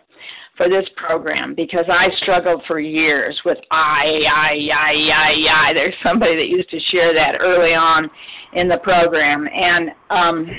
[0.58, 5.74] for this program because I struggled for years with I, I, I, I, I.
[5.74, 8.10] There's somebody that used to share that early on
[8.54, 9.48] in the program.
[9.48, 10.50] And, um,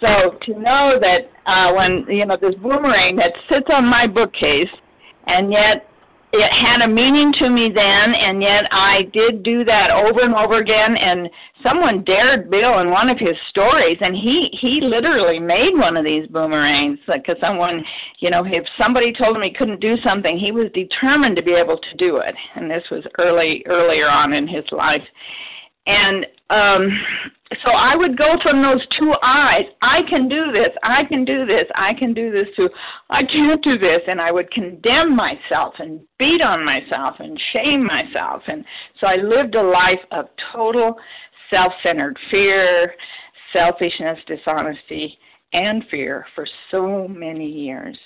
[0.00, 4.68] so to know that uh, when you know this boomerang that sits on my bookcase,
[5.26, 5.88] and yet
[6.32, 10.34] it had a meaning to me then, and yet I did do that over and
[10.34, 10.96] over again.
[10.96, 11.30] And
[11.62, 16.04] someone dared Bill in one of his stories, and he he literally made one of
[16.04, 17.84] these boomerangs because someone,
[18.18, 21.54] you know, if somebody told him he couldn't do something, he was determined to be
[21.54, 22.34] able to do it.
[22.54, 25.02] And this was early earlier on in his life,
[25.86, 26.90] and um
[27.62, 29.66] so I would go from those two I's.
[29.80, 30.70] I can do this.
[30.82, 31.66] I can do this.
[31.76, 32.68] I can do this too.
[33.08, 34.00] I can't do this.
[34.08, 38.42] And I would condemn myself and beat on myself and shame myself.
[38.48, 38.64] And
[39.00, 40.96] so I lived a life of total
[41.50, 42.94] self centered fear,
[43.52, 45.16] selfishness, dishonesty,
[45.52, 47.96] and fear for so many years.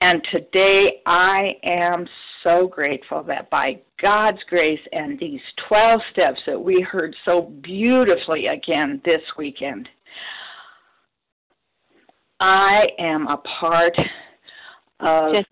[0.00, 2.06] And today I am
[2.44, 8.46] so grateful that by God's grace and these 12 steps that we heard so beautifully
[8.46, 9.88] again this weekend,
[12.38, 13.98] I am a part
[15.00, 15.44] of this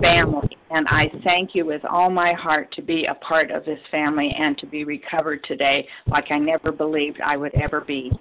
[0.00, 0.56] family.
[0.70, 4.30] And I thank you with all my heart to be a part of this family
[4.38, 8.12] and to be recovered today like I never believed I would ever be.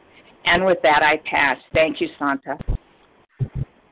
[0.45, 1.57] And with that, I pass.
[1.73, 2.57] Thank you, Santa.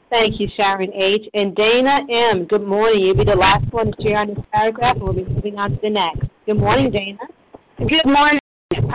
[0.09, 1.27] Thank you, Sharon H.
[1.33, 2.45] And Dana M.
[2.45, 3.01] Good morning.
[3.03, 5.71] You'll be the last one to share on this paragraph, and we'll be moving on
[5.71, 6.21] to the next.
[6.45, 7.19] Good morning, Dana.
[7.77, 8.39] Good morning.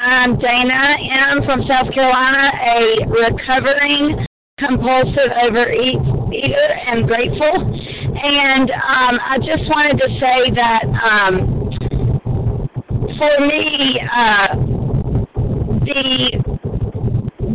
[0.01, 0.97] I'm Dana
[1.31, 1.45] M.
[1.45, 4.27] from South Carolina, a recovering
[4.59, 7.61] compulsive overeater and grateful.
[8.17, 11.63] And um, I just wanted to say that um,
[13.19, 14.55] for me, uh,
[15.85, 16.43] the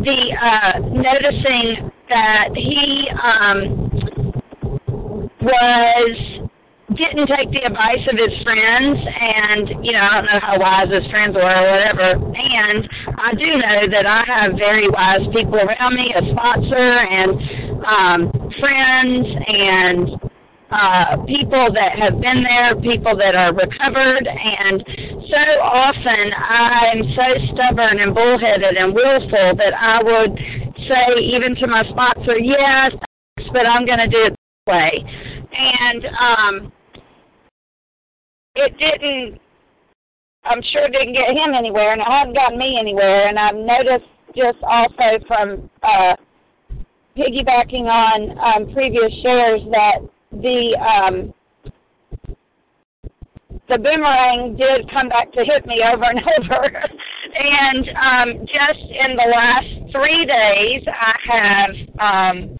[0.04, 3.98] the uh, noticing that he um,
[5.42, 6.48] was
[6.96, 10.90] didn't take the advice of his friends and you know I don't know how wise
[10.90, 12.16] his friends were or whatever.
[12.16, 12.88] And
[13.20, 17.36] I do know that I have very wise people around me a sponsor and
[17.84, 18.20] um
[18.60, 20.16] friends and
[20.72, 24.26] uh people that have been there people that are recovered.
[24.26, 24.82] And
[25.28, 31.68] so often I'm so stubborn and bullheaded and willful that I would say even to
[31.68, 32.94] my sponsor, yes,
[33.52, 35.04] but I'm going to do it this way.
[35.52, 36.72] And um,
[38.56, 39.40] it didn't,
[40.44, 43.28] I'm sure it didn't get him anywhere, and it hadn't gotten me anywhere.
[43.28, 46.16] And I've noticed just also from uh,
[47.18, 50.00] piggybacking on um, previous shares that
[50.32, 51.34] the um,
[53.70, 56.84] the boomerang did come back to hit me over and over.
[57.40, 62.58] And um, just in the last three days, I have um,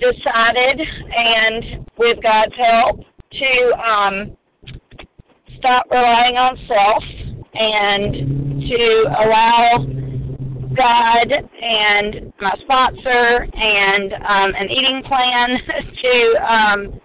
[0.00, 0.80] decided,
[1.16, 3.00] and with God's help,
[3.32, 4.36] to um,
[5.58, 7.04] stop relying on self
[7.54, 9.86] and to allow
[10.74, 11.32] God
[11.62, 15.58] and my sponsor and um, an eating plan
[16.02, 17.00] to um,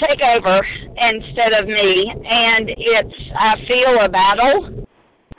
[0.00, 0.66] take over
[0.96, 2.12] instead of me.
[2.24, 4.86] And it's I feel a battle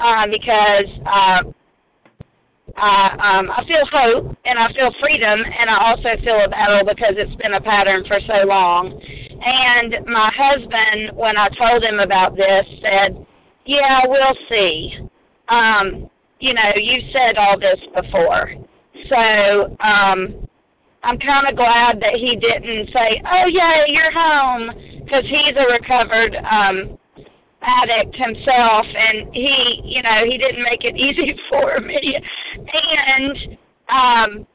[0.02, 1.42] uh, because uh,
[2.78, 6.86] I um, I feel hope and I feel freedom, and I also feel a battle
[6.86, 9.00] because it's been a pattern for so long.
[9.44, 13.26] And my husband, when I told him about this, said,
[13.66, 14.98] "Yeah, we'll see."
[15.50, 18.54] Um, you know, you've said all this before.
[19.10, 20.48] So um,
[21.04, 24.72] I'm kind of glad that he didn't say, "Oh yeah, you're home,"
[25.04, 26.98] because he's a recovered um,
[27.62, 32.18] addict himself, and he, you know, he didn't make it easy for me.
[32.74, 33.38] And
[33.90, 34.48] um,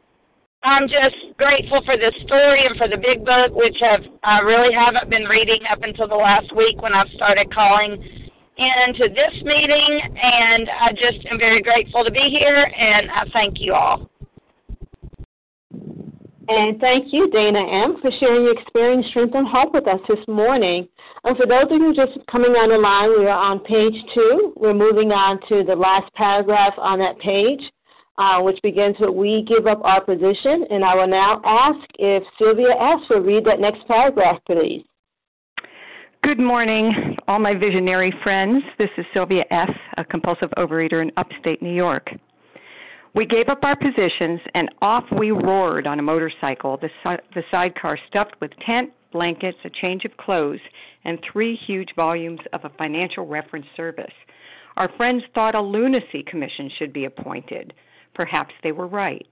[0.62, 4.74] I'm just grateful for this story and for the big book, which have I really
[4.74, 7.92] haven't been reading up until the last week when I've started calling
[8.58, 13.60] into this meeting, and I just am very grateful to be here, and I thank
[13.60, 14.10] you all.
[16.48, 20.18] And thank you, Dana M., for sharing your experience, strength, and hope with us this
[20.28, 20.86] morning.
[21.24, 24.52] And for those of you just coming on the line, we are on page two.
[24.56, 27.60] We're moving on to the last paragraph on that page,
[28.18, 30.66] uh, which begins with We give up our position.
[30.70, 33.00] And I will now ask if Sylvia S.
[33.10, 34.84] will read that next paragraph, please.
[36.22, 38.62] Good morning, all my visionary friends.
[38.78, 42.10] This is Sylvia F., a compulsive overeater in upstate New York.
[43.16, 46.90] We gave up our positions and off we roared on a motorcycle, the,
[47.34, 50.60] the sidecar stuffed with tent, blankets, a change of clothes,
[51.04, 54.12] and three huge volumes of a financial reference service.
[54.76, 57.72] Our friends thought a lunacy commission should be appointed.
[58.14, 59.26] Perhaps they were right.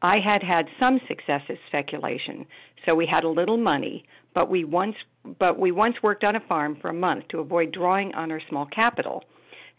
[0.00, 2.46] I had had some success at speculation,
[2.86, 4.94] so we had a little money, but we once
[5.40, 8.42] but we once worked on a farm for a month to avoid drawing on our
[8.48, 9.24] small capital.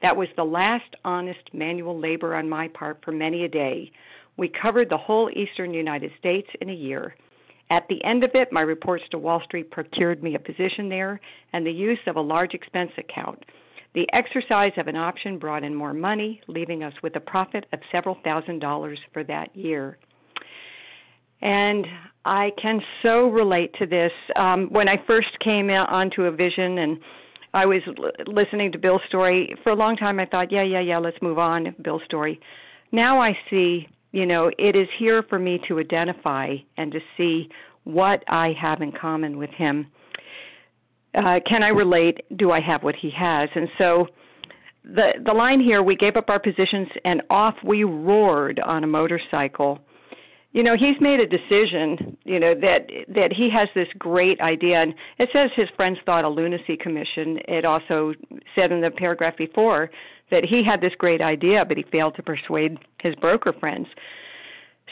[0.01, 3.91] That was the last honest manual labor on my part for many a day.
[4.37, 7.15] We covered the whole eastern United States in a year.
[7.69, 11.19] At the end of it, my reports to Wall Street procured me a position there
[11.53, 13.43] and the use of a large expense account.
[13.95, 17.79] The exercise of an option brought in more money, leaving us with a profit of
[17.91, 19.97] several thousand dollars for that year.
[21.41, 21.87] And
[22.25, 24.11] I can so relate to this.
[24.35, 26.99] Um, when I first came onto a vision and
[27.55, 30.81] I was l- listening to Bill's story, for a long time I thought, yeah, yeah,
[30.81, 32.39] yeah, let's move on, Bill's story.
[32.91, 37.49] Now I see, you know, it is here for me to identify and to see
[37.85, 39.87] what I have in common with him.
[41.17, 42.25] Uh, can I relate?
[42.37, 43.47] Do I have what he has?
[43.55, 44.07] And so
[44.83, 48.87] the the line here, we gave up our positions and off we roared on a
[48.87, 49.79] motorcycle
[50.55, 54.81] you know he's made a decision you know that that he has this great idea.
[54.81, 57.39] And it says his friends thought a lunacy commission.
[57.47, 58.13] It also
[58.55, 59.91] said in the paragraph before
[60.31, 63.87] that he had this great idea but he failed to persuade his broker friends.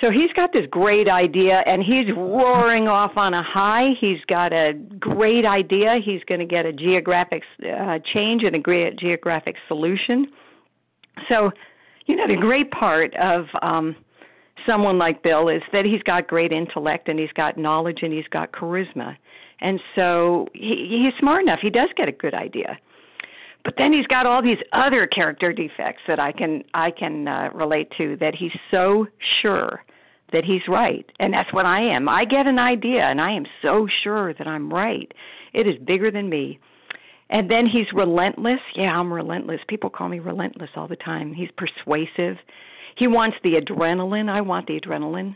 [0.01, 3.91] So he's got this great idea and he's roaring off on a high.
[4.01, 5.99] He's got a great idea.
[6.03, 10.27] He's going to get a geographic uh, change and a great geographic solution.
[11.29, 11.51] So
[12.05, 13.95] you know the great part of um
[14.65, 18.27] someone like Bill is that he's got great intellect and he's got knowledge and he's
[18.27, 19.15] got charisma.
[19.61, 21.59] And so he, he's smart enough.
[21.61, 22.77] He does get a good idea.
[23.63, 27.49] But then he's got all these other character defects that I can I can uh,
[27.53, 29.07] relate to that he's so
[29.41, 29.83] sure
[30.33, 31.09] that he's right.
[31.19, 32.09] And that's what I am.
[32.09, 35.11] I get an idea and I am so sure that I'm right.
[35.53, 36.59] It is bigger than me.
[37.29, 38.59] And then he's relentless.
[38.75, 39.61] Yeah, I'm relentless.
[39.67, 41.33] People call me relentless all the time.
[41.33, 42.37] He's persuasive
[42.95, 44.29] he wants the adrenaline.
[44.29, 45.35] I want the adrenaline.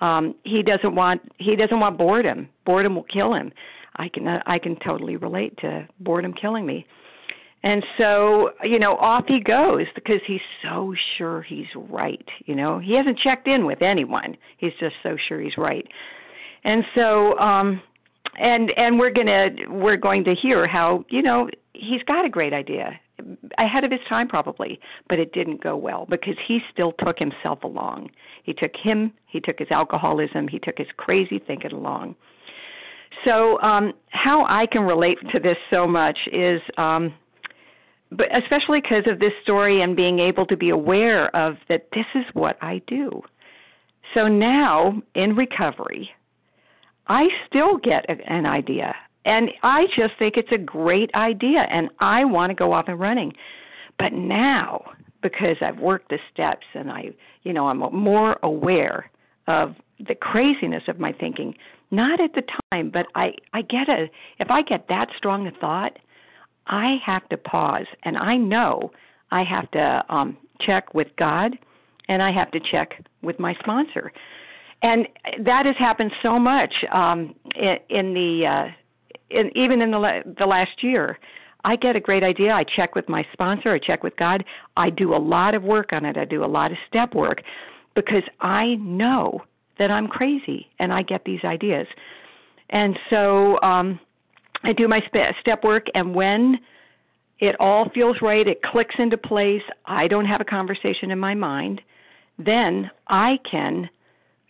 [0.00, 2.48] Um, he doesn't want he doesn't want boredom.
[2.64, 3.52] Boredom will kill him.
[3.96, 6.86] I can I can totally relate to boredom killing me.
[7.64, 12.24] And so, you know, off he goes because he's so sure he's right.
[12.46, 14.36] You know, he hasn't checked in with anyone.
[14.58, 15.86] He's just so sure he's right.
[16.62, 17.82] And so, um,
[18.38, 22.52] and and we're gonna we're going to hear how you know he's got a great
[22.52, 22.98] idea
[23.58, 27.62] ahead of his time probably, but it didn't go well because he still took himself
[27.64, 28.10] along.
[28.42, 32.16] He took him, he took his alcoholism, he took his crazy thinking along.
[33.24, 37.12] So, um, how I can relate to this so much is um,
[38.10, 42.06] but especially because of this story and being able to be aware of that this
[42.14, 43.22] is what I do.
[44.14, 46.10] So now in recovery,
[47.08, 48.94] I still get a, an idea.
[49.24, 52.98] And I just think it's a great idea and I want to go off and
[52.98, 53.32] running.
[53.98, 54.92] But now,
[55.22, 57.10] because I've worked the steps and I,
[57.42, 59.10] you know, I'm more aware
[59.46, 59.74] of
[60.06, 61.54] the craziness of my thinking,
[61.90, 64.06] not at the time, but I I get a
[64.38, 65.98] if I get that strong a thought,
[66.66, 68.92] I have to pause and I know
[69.30, 71.58] I have to um check with God
[72.08, 74.12] and I have to check with my sponsor.
[74.82, 75.08] And
[75.44, 78.68] that has happened so much um in, in the uh
[79.30, 81.18] in even in the la- the last year.
[81.64, 82.52] I get a great idea.
[82.52, 83.72] I check with my sponsor.
[83.72, 84.44] I check with God.
[84.76, 86.16] I do a lot of work on it.
[86.16, 87.42] I do a lot of step work
[87.96, 89.42] because I know
[89.78, 91.86] that I'm crazy and I get these ideas.
[92.70, 93.98] And so um,
[94.62, 95.00] I do my
[95.40, 96.58] step work, and when
[97.40, 101.34] it all feels right, it clicks into place, I don't have a conversation in my
[101.34, 101.80] mind,
[102.38, 103.88] then I can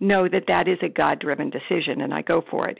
[0.01, 2.79] know that that is a God driven decision and I go for it.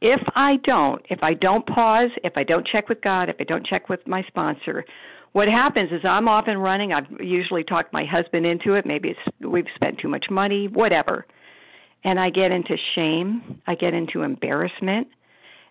[0.00, 3.44] If I don't, if I don't pause, if I don't check with God, if I
[3.44, 4.84] don't check with my sponsor,
[5.32, 6.92] what happens is I'm off and running.
[6.92, 8.86] I've usually talked my husband into it.
[8.86, 11.26] Maybe it's we've spent too much money, whatever.
[12.02, 15.06] And I get into shame, I get into embarrassment,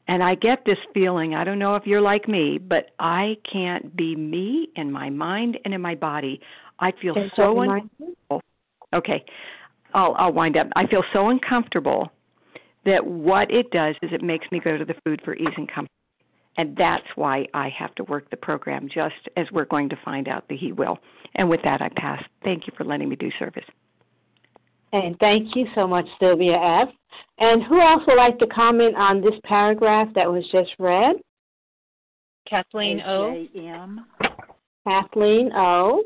[0.08, 3.96] and I get this feeling, I don't know if you're like me, but I can't
[3.96, 6.40] be me in my mind and in my body.
[6.80, 8.42] I feel so uncomfortable.
[8.94, 9.26] Okay.
[9.94, 10.68] I'll I'll wind up.
[10.76, 12.12] I feel so uncomfortable
[12.86, 15.72] that what it does is it makes me go to the food for ease and
[15.72, 15.92] comfort.
[16.58, 20.28] And that's why I have to work the program, just as we're going to find
[20.28, 20.98] out that he will.
[21.36, 22.22] And with that, I pass.
[22.44, 23.64] Thank you for letting me do service.
[24.92, 26.90] And thank you so much, Sylvia F.
[27.38, 31.16] And who else would like to comment on this paragraph that was just read?
[32.50, 33.46] Kathleen O.
[33.56, 34.06] M.
[34.86, 36.04] Kathleen O.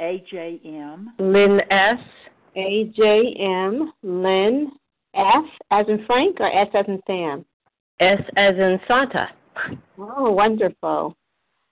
[0.00, 1.06] AJM.
[1.18, 1.98] Lynn S.
[2.56, 3.86] AJM.
[4.02, 4.72] Lynn
[5.14, 7.44] F as in Frank or S as in Sam?
[8.00, 9.28] S as in Santa.
[9.98, 11.16] Oh, wonderful.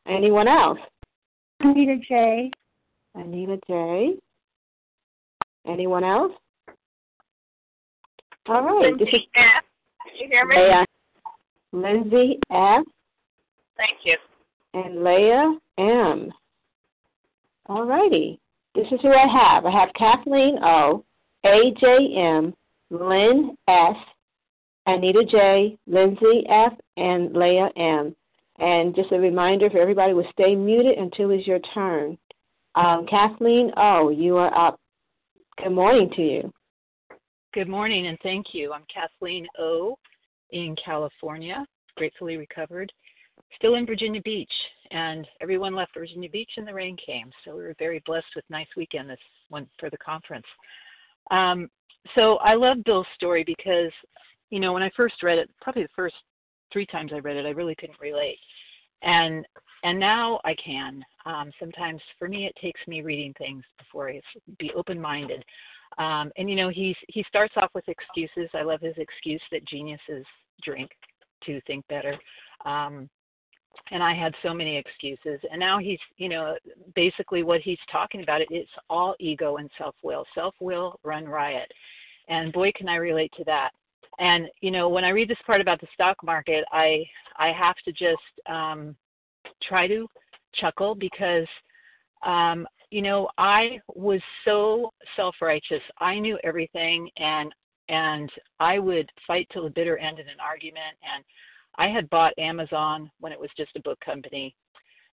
[0.07, 0.79] Anyone else?
[1.61, 2.51] Anita J.
[3.15, 4.15] Anita J.
[5.67, 6.33] Anyone else?
[8.49, 8.91] All right.
[8.91, 9.65] Lindsay this is F.
[10.07, 10.57] Did you hear me?
[10.57, 10.87] Leah.
[11.73, 12.85] Lindsay F.
[13.77, 14.17] Thank you.
[14.75, 16.33] and Leah M.
[17.67, 18.41] All righty.
[18.75, 19.67] This is who I have.
[19.67, 21.05] I have Kathleen O,
[21.45, 22.55] AJ M,
[22.91, 23.97] Lynn S,
[24.87, 28.15] Anita J, Lindsay F, and Leah M.
[28.59, 32.19] And just a reminder for everybody will stay muted until it's your turn.
[32.75, 34.81] Um, Kathleen O, you are up.
[35.63, 36.53] Good morning to you.
[37.55, 38.73] Good morning and thank you.
[38.73, 39.99] I'm Kathleen O
[40.51, 41.67] in California,
[41.97, 42.93] gratefully recovered,
[43.57, 44.53] still in Virginia Beach,
[44.91, 47.31] and everyone left Virginia Beach and the rain came.
[47.45, 49.19] So we were very blessed with nice weekend this
[49.49, 50.47] one for the conference.
[51.31, 51.69] Um,
[52.15, 53.93] so I love Bill's story because,
[54.51, 56.15] you know, when I first read it, probably the first
[56.73, 58.39] three times I read it, I really couldn't relate,
[59.03, 59.47] and
[59.85, 61.05] and now I can.
[61.25, 64.21] Um, sometimes for me, it takes me reading things before I
[64.59, 65.45] be open-minded.
[65.99, 68.51] Um, and you know, he's he starts off with excuses.
[68.55, 70.25] I love his excuse that geniuses
[70.63, 70.91] drink
[71.45, 72.17] to think better.
[72.65, 73.09] Um,
[73.91, 75.41] and I had so many excuses.
[75.51, 76.57] And now he's, you know,
[76.95, 80.25] basically what he's talking about it, it's all ego and self-will.
[80.35, 81.71] Self-will run riot.
[82.29, 83.71] And boy, can I relate to that.
[84.19, 87.05] And you know, when I read this part about the stock market, I
[87.37, 88.17] I have to just
[88.47, 88.97] um,
[89.63, 90.09] try to
[90.55, 91.47] chuckle because
[92.25, 95.83] um, you know I was so self-righteous.
[95.99, 97.55] I knew everything, and
[97.89, 100.97] and I would fight till the bitter end in an argument.
[101.03, 101.25] And
[101.77, 104.55] I had bought Amazon when it was just a book company,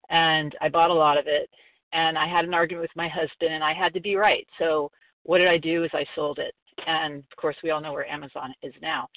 [0.10, 1.50] and I bought a lot of it.
[1.94, 4.48] And I had an argument with my husband, and I had to be right.
[4.58, 4.92] So
[5.24, 5.84] what did I do?
[5.84, 6.56] Is I sold it
[6.88, 9.08] and of course we all know where Amazon is now.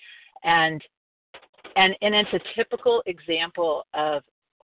[0.44, 0.82] And
[1.76, 4.22] and and it's a typical example of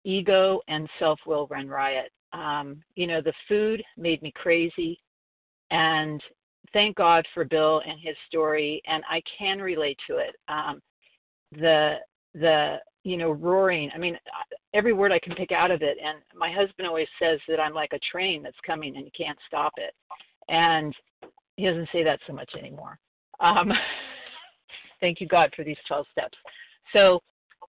[0.04, 2.10] ego and self-will run riot.
[2.32, 5.00] Um, you know, the food made me crazy,
[5.70, 6.20] and
[6.72, 10.34] thank God for Bill and his story, and I can relate to it.
[10.48, 10.80] Um,
[11.52, 11.96] the
[12.34, 13.90] the you know roaring.
[13.94, 14.18] I mean,
[14.74, 15.96] every word I can pick out of it.
[16.04, 19.38] And my husband always says that I'm like a train that's coming and you can't
[19.46, 19.94] stop it.
[20.48, 20.94] And
[21.56, 22.98] he doesn't say that so much anymore.
[23.40, 23.72] Um,
[25.00, 26.36] thank you, God, for these 12 steps.
[26.92, 27.20] So,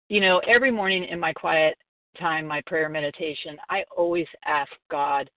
[0.08, 1.76] you know, every morning in my quiet
[2.18, 5.28] time, my prayer meditation, I always ask God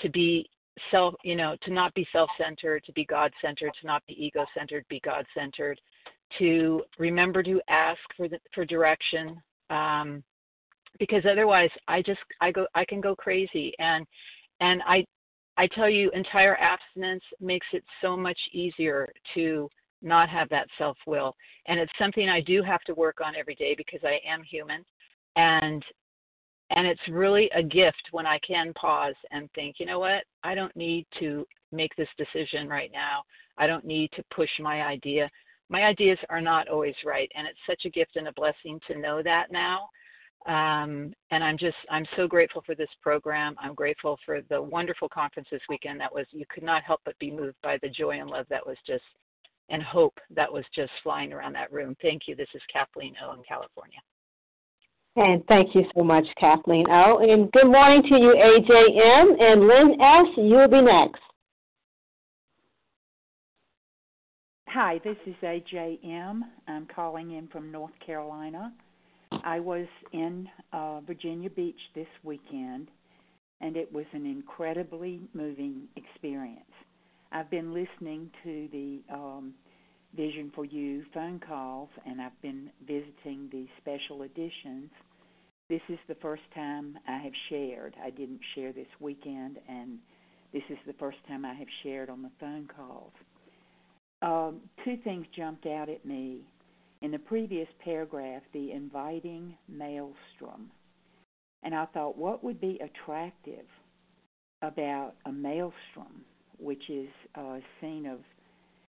[0.00, 0.48] to be
[0.90, 4.24] self, you know, to not be self centered, to be God centered, to not be
[4.24, 5.80] ego centered, be God centered,
[6.38, 10.22] to remember to ask for the, for direction, um,
[10.98, 14.06] because otherwise I just I go I can go crazy and
[14.60, 15.04] and I
[15.56, 19.68] I tell you entire abstinence makes it so much easier to
[20.00, 21.36] not have that self will
[21.66, 24.84] and it's something I do have to work on every day because I am human
[25.36, 25.84] and
[26.74, 30.24] and it's really a gift when I can pause and think, you know what?
[30.42, 33.22] I don't need to make this decision right now.
[33.58, 35.28] I don't need to push my idea.
[35.68, 37.30] My ideas are not always right.
[37.34, 39.88] And it's such a gift and a blessing to know that now.
[40.46, 43.54] Um, and I'm just, I'm so grateful for this program.
[43.60, 46.00] I'm grateful for the wonderful conference this weekend.
[46.00, 48.66] That was, you could not help but be moved by the joy and love that
[48.66, 49.04] was just,
[49.68, 51.96] and hope that was just flying around that room.
[52.02, 52.34] Thank you.
[52.34, 53.98] This is Kathleen O in California.
[55.14, 57.18] And thank you so much, Kathleen O.
[57.18, 59.40] And good morning to you, AJM.
[59.40, 61.20] And Lynn S., you'll be next.
[64.68, 66.40] Hi, this is AJM.
[66.66, 68.72] I'm calling in from North Carolina.
[69.44, 72.88] I was in uh, Virginia Beach this weekend,
[73.60, 76.60] and it was an incredibly moving experience.
[77.30, 79.54] I've been listening to the um,
[80.14, 84.90] Vision for You phone calls, and I've been visiting the special editions.
[85.70, 87.94] This is the first time I have shared.
[88.04, 89.98] I didn't share this weekend, and
[90.52, 93.12] this is the first time I have shared on the phone calls.
[94.20, 96.42] Um, two things jumped out at me.
[97.02, 100.70] In the previous paragraph, the inviting maelstrom.
[101.64, 103.66] And I thought, what would be attractive
[104.62, 106.24] about a maelstrom,
[106.58, 108.20] which is a scene of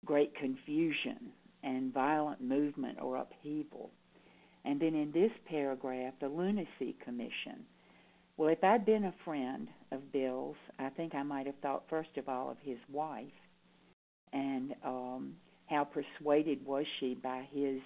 [0.06, 1.34] great confusion
[1.64, 3.92] and violent movement or upheaval?
[4.64, 7.66] And then in this paragraph, the Lunacy Commission.
[8.38, 12.16] Well, if I'd been a friend of Bill's, I think I might have thought first
[12.16, 13.26] of all of his wife
[14.32, 15.34] and um,
[15.68, 17.82] how persuaded was she by his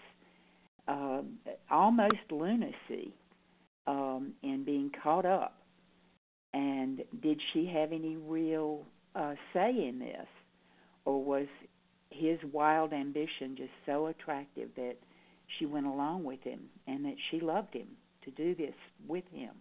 [0.88, 1.21] uh,
[1.69, 3.13] almost lunacy
[3.88, 5.57] um, in being caught up?
[6.53, 10.27] And did she have any real uh, say in this?
[11.05, 11.47] Or was
[12.09, 14.95] his wild ambition just so attractive that
[15.57, 17.88] she went along with him and that she loved him
[18.25, 18.75] to do this
[19.07, 19.55] with him?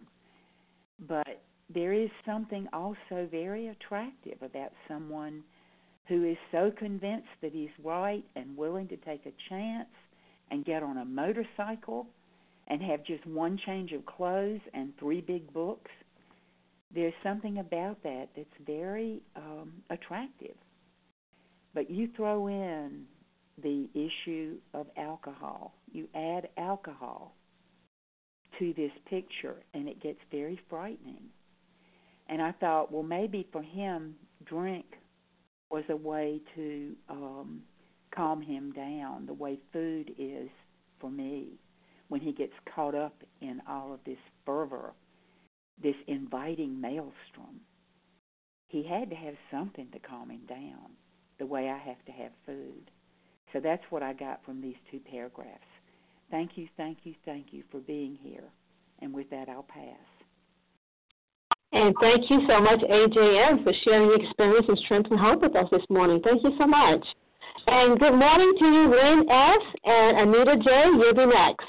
[1.07, 1.41] But
[1.73, 5.43] there is something also very attractive about someone
[6.07, 9.87] who is so convinced that he's right and willing to take a chance
[10.51, 12.07] and get on a motorcycle
[12.67, 15.89] and have just one change of clothes and three big books,
[16.93, 20.55] there's something about that that's very um, attractive.
[21.73, 23.05] But you throw in
[23.63, 27.33] the issue of alcohol, you add alcohol
[28.59, 31.23] to this picture, and it gets very frightening.
[32.27, 34.85] And I thought, well, maybe for him, drink
[35.69, 37.61] was a way to um,
[38.13, 40.49] calm him down, the way food is
[40.99, 41.59] for me
[42.09, 44.93] when he gets caught up in all of this fervor,
[45.81, 47.61] this inviting maelstrom.
[48.67, 50.91] He had to have something to calm him down,
[51.39, 52.91] the way I have to have food.
[53.53, 55.59] So that's what I got from these two paragraphs.
[56.29, 58.45] Thank you, thank you, thank you for being here.
[58.99, 59.97] And with that, I'll pass.
[61.73, 65.55] And thank you so much, AJM, for sharing your experience and strength and hope with
[65.55, 66.21] us this morning.
[66.23, 67.05] Thank you so much.
[67.67, 69.61] And good morning to you, Lynn S.
[69.85, 70.83] and Anita J.
[70.97, 71.65] You'll be next.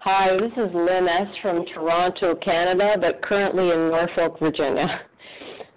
[0.00, 1.28] Hi, this is Lynn S.
[1.40, 5.00] from Toronto, Canada, but currently in Norfolk, Virginia.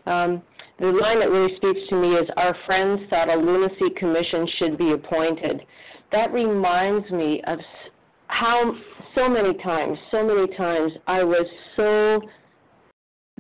[0.07, 0.43] Um,
[0.79, 4.77] the line that really speaks to me is Our friends thought a lunacy commission should
[4.77, 5.61] be appointed.
[6.11, 7.57] That reminds me of
[8.27, 8.71] how
[9.15, 12.21] so many times, so many times I was so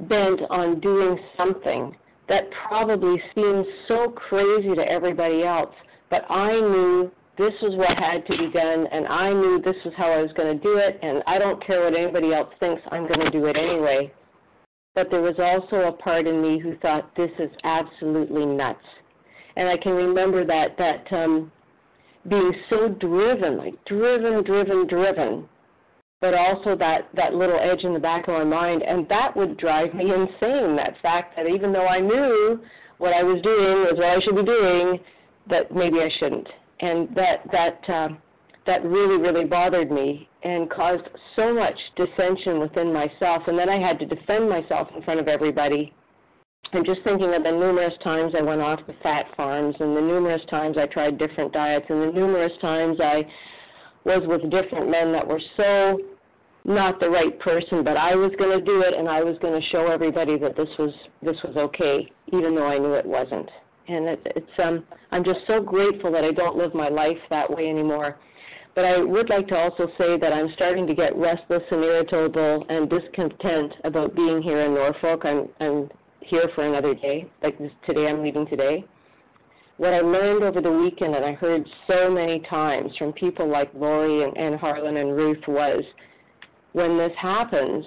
[0.07, 1.95] bent on doing something
[2.27, 5.73] that probably seems so crazy to everybody else,
[6.09, 9.93] but I knew this was what had to be done, and I knew this was
[9.97, 12.81] how I was going to do it, and I don't care what anybody else thinks,
[12.91, 14.11] I'm going to do it anyway.
[14.95, 18.79] But there was also a part in me who thought this is absolutely nuts,
[19.57, 21.51] and I can remember that that um,
[22.29, 25.49] being so driven, like driven, driven, driven
[26.21, 29.57] but also that that little edge in the back of my mind, and that would
[29.57, 30.75] drive me insane.
[30.75, 32.59] That fact that even though I knew
[32.97, 34.99] what I was doing was what I should be doing,
[35.49, 36.47] that maybe I shouldn't,
[36.79, 38.09] and that that uh,
[38.65, 41.03] that really really bothered me and caused
[41.35, 45.27] so much dissension within myself, and then I had to defend myself in front of
[45.27, 45.93] everybody.
[46.73, 50.01] And just thinking of the numerous times I went off the fat farms, and the
[50.01, 53.25] numerous times I tried different diets, and the numerous times I
[54.05, 55.99] was with different men that were so
[56.63, 59.59] not the right person, but I was going to do it, and I was going
[59.59, 60.91] to show everybody that this was
[61.21, 63.49] this was okay, even though I knew it wasn't.
[63.87, 67.49] And it, it's um, I'm just so grateful that I don't live my life that
[67.49, 68.17] way anymore.
[68.73, 72.65] But I would like to also say that I'm starting to get restless and irritable
[72.67, 75.21] and discontent about being here in Norfolk.
[75.23, 75.89] I'm I'm
[76.19, 77.29] here for another day.
[77.43, 78.85] Like this, today, I'm leaving today.
[79.77, 83.73] What I learned over the weekend, and I heard so many times from people like
[83.73, 85.83] Lori and, and Harlan and Ruth, was
[86.71, 87.85] when this happens,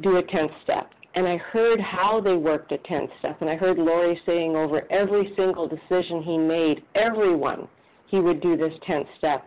[0.00, 0.90] do a 10th step.
[1.14, 3.40] And I heard how they worked a 10th step.
[3.40, 7.68] And I heard Lori saying over every single decision he made, everyone,
[8.06, 9.44] he would do this 10th step.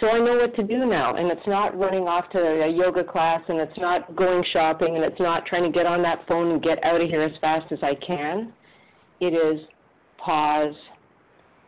[0.00, 3.02] So I know what to do now, and it's not running off to a yoga
[3.02, 6.52] class, and it's not going shopping, and it's not trying to get on that phone
[6.52, 8.52] and get out of here as fast as I can.
[9.20, 9.60] It is
[10.18, 10.74] pause,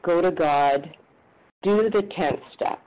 [0.02, 0.88] go to God,
[1.62, 2.80] do the 10th step,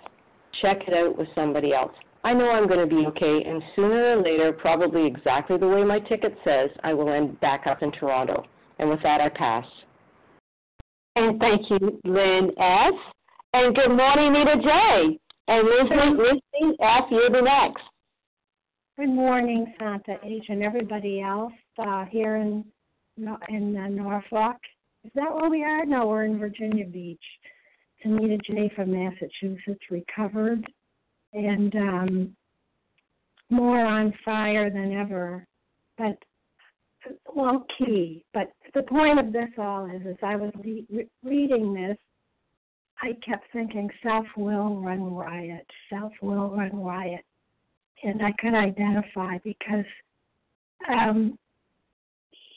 [0.61, 1.91] check it out with somebody else.
[2.24, 5.84] I know I'm going to be okay, and sooner or later, probably exactly the way
[5.84, 8.45] my ticket says, I will end back up in Toronto.
[8.80, 9.66] And with that, I pass.
[11.16, 12.93] And thank you, Lynn S.
[13.53, 15.20] And good morning, Nita J.
[15.47, 17.84] And Lizzie, Lizzie F., you're the next.
[18.97, 20.45] Good morning, Santa H.
[20.49, 22.64] and everybody else uh, here in
[23.49, 24.57] in uh, Norfolk.
[25.04, 25.86] Is that where we are?
[25.86, 27.24] No, we're in Virginia Beach.
[27.97, 28.72] It's Anita J.
[28.76, 30.66] from Massachusetts, recovered
[31.34, 32.36] and um,
[33.49, 35.45] more on fire than ever.
[35.97, 36.18] But
[37.36, 38.24] well, key.
[38.34, 41.97] But the point of this all is, as I was re- reading this,
[43.01, 47.26] I kept thinking self will run riot, self will run riot.
[48.04, 49.86] And I could identify because
[50.89, 51.38] um,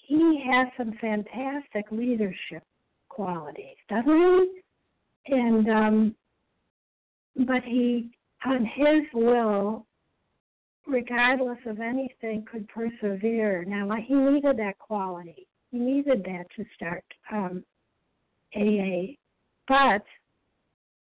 [0.06, 2.62] he has some fantastic leadership
[3.08, 5.34] qualities, doesn't he?
[5.34, 6.14] And um,
[7.46, 8.10] but he,
[8.44, 9.84] on his will,
[10.86, 13.64] regardless of anything, could persevere.
[13.64, 15.46] Now he needed that quality.
[15.72, 17.64] He needed that to start um,
[18.54, 19.14] AA,
[19.66, 20.04] but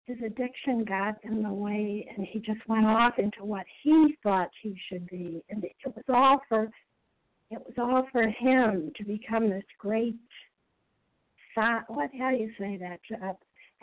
[0.05, 4.49] his addiction got in the way and he just went off into what he thought
[4.61, 6.69] he should be and it was all for
[7.53, 10.15] it was all for him to become this great
[11.55, 13.33] what how do you say that uh,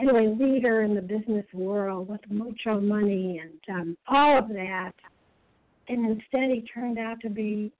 [0.01, 4.93] anyway leader in the business world with mucho money and um all of that.
[5.89, 7.73] And instead he turned out to be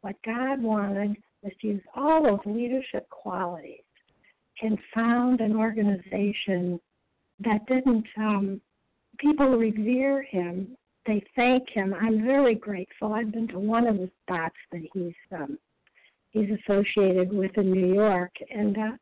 [0.00, 3.80] what god wanted was to use all those leadership qualities
[4.62, 6.80] and found an organization
[7.40, 8.60] that didn't um
[9.18, 10.76] people revere him
[11.06, 11.94] they thank him.
[11.94, 13.12] I'm very grateful.
[13.12, 15.58] I've been to one of the spots that he's um
[16.30, 18.92] he's associated with in new york and uh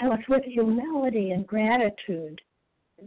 [0.00, 2.40] and it's with humility and gratitude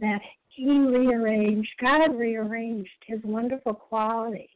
[0.00, 4.50] that he rearranged god rearranged his wonderful quality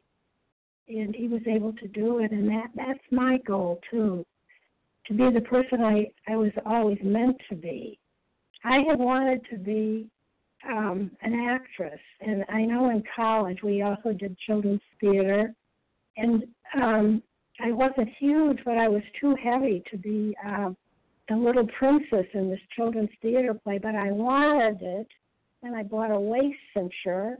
[0.88, 4.24] and he was able to do it and that that's my goal too
[5.06, 7.98] to be the person i i was always meant to be.
[8.62, 10.08] I had wanted to be
[10.68, 15.54] um, an actress, and I know in college we also did children's theater,
[16.16, 16.44] and
[16.74, 17.22] um,
[17.60, 20.70] I wasn't huge, but I was too heavy to be uh,
[21.28, 23.78] the little princess in this children's theater play.
[23.78, 25.06] But I wanted it,
[25.62, 27.36] and I bought a waist cincher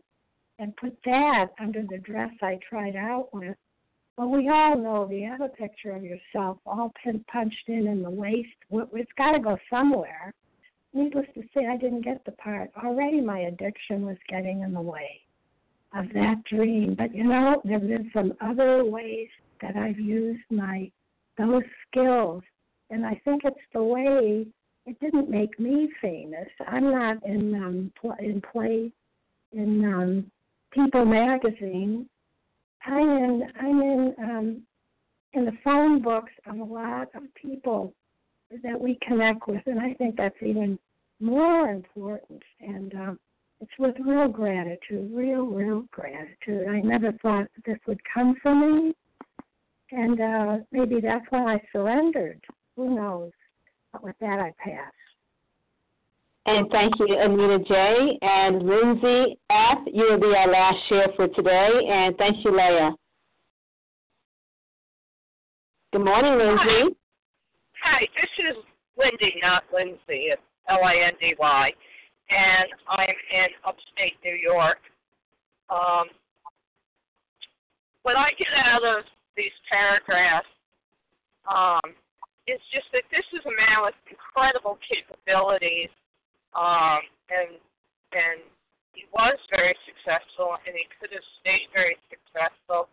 [0.58, 3.56] and put that under the dress I tried out with.
[4.16, 7.86] Well, we all know if you have a picture of yourself all pin punched in
[7.86, 10.34] in the waist, it's got to go somewhere
[10.92, 12.70] needless to say, I didn't get the part.
[12.82, 15.20] Already my addiction was getting in the way
[15.94, 16.94] of that dream.
[16.96, 19.28] But you know, there have been some other ways
[19.60, 20.90] that I've used my
[21.38, 22.42] those skills,
[22.90, 24.46] and I think it's the way
[24.86, 26.48] it didn't make me famous.
[26.66, 28.92] I'm not in um pl- in play
[29.52, 30.30] in um
[30.72, 32.08] People magazine.
[32.86, 34.62] I'm in I'm in um
[35.32, 37.92] in the phone books of a lot of people
[38.62, 40.78] that we connect with, and I think that's even
[41.20, 42.42] more important.
[42.60, 43.18] And um,
[43.60, 46.66] it's with real gratitude, real, real gratitude.
[46.68, 48.94] I never thought this would come from me,
[49.92, 52.40] and uh, maybe that's why I surrendered.
[52.76, 53.32] Who knows?
[53.92, 54.92] But with that, I pass.
[56.46, 58.18] And thank you, Anita J.
[58.22, 61.68] And Lindsay F., you will be our last share for today.
[61.88, 62.92] And thank you, Leah.
[65.92, 66.96] Good morning, Lindsay.
[67.82, 68.56] Hi, this is
[68.98, 70.28] Lindy, not Lindsay.
[70.28, 71.72] It's L I N D Y,
[72.28, 74.84] and I'm in upstate New York.
[75.72, 76.12] Um,
[78.02, 80.52] what I get out of these paragraphs
[81.48, 81.96] um,
[82.44, 85.88] is just that this is a man with incredible capabilities,
[86.52, 87.00] um,
[87.32, 87.56] and
[88.12, 88.44] and
[88.92, 92.92] he was very successful, and he could have stayed very successful.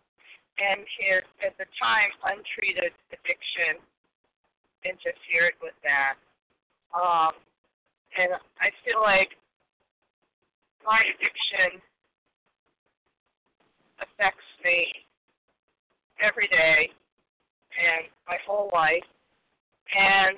[0.56, 3.84] And his, at the time, untreated addiction
[4.84, 6.14] interfered with that.
[6.94, 7.32] Um,
[8.18, 9.30] and I feel like
[10.84, 11.80] my addiction
[14.00, 14.86] affects me
[16.22, 16.90] every day
[17.78, 19.06] and my whole life.
[19.94, 20.36] And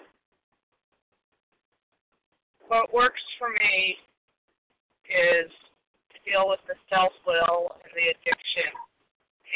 [2.68, 3.96] what works for me
[5.10, 5.50] is
[6.14, 8.70] to deal with the self will and the addiction,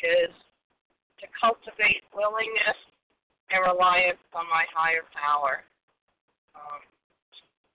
[0.03, 0.35] is
[1.23, 2.79] to cultivate willingness
[3.55, 5.63] and reliance on my higher power.
[6.55, 6.83] Um,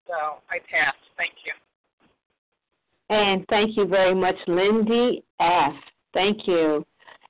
[0.06, 0.94] so I pass.
[1.16, 1.52] Thank you.
[3.10, 5.74] And thank you very much, Lindy F.
[6.12, 6.84] Thank you.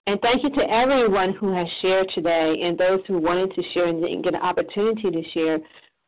[0.06, 3.88] And thank you to everyone who has shared today and those who wanted to share
[3.88, 5.58] and didn't get an opportunity to share.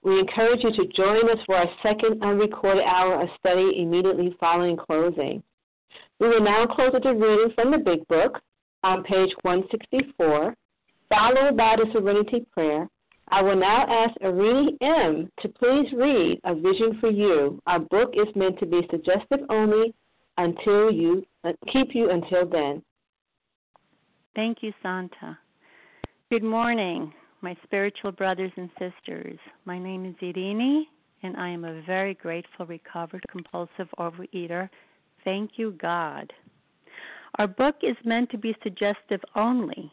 [0.02, 4.76] We encourage you to join us for our second unrecorded hour of study immediately following
[4.76, 5.42] closing.
[6.18, 8.40] We will now close with a reading from the Big Book
[8.82, 10.54] on page 164,
[11.10, 12.88] followed by the Serenity Prayer.
[13.28, 15.30] I will now ask Arini M.
[15.40, 17.60] to please read A Vision for You.
[17.66, 19.94] Our book is meant to be suggestive only
[20.38, 22.82] until you uh, keep you until then.
[24.34, 25.38] Thank you, Santa.
[26.30, 29.38] Good morning, my spiritual brothers and sisters.
[29.64, 30.82] My name is Irini,
[31.22, 34.68] and I am a very grateful, recovered, compulsive overeater.
[35.24, 36.32] Thank you, God.
[37.38, 39.92] Our book is meant to be suggestive only.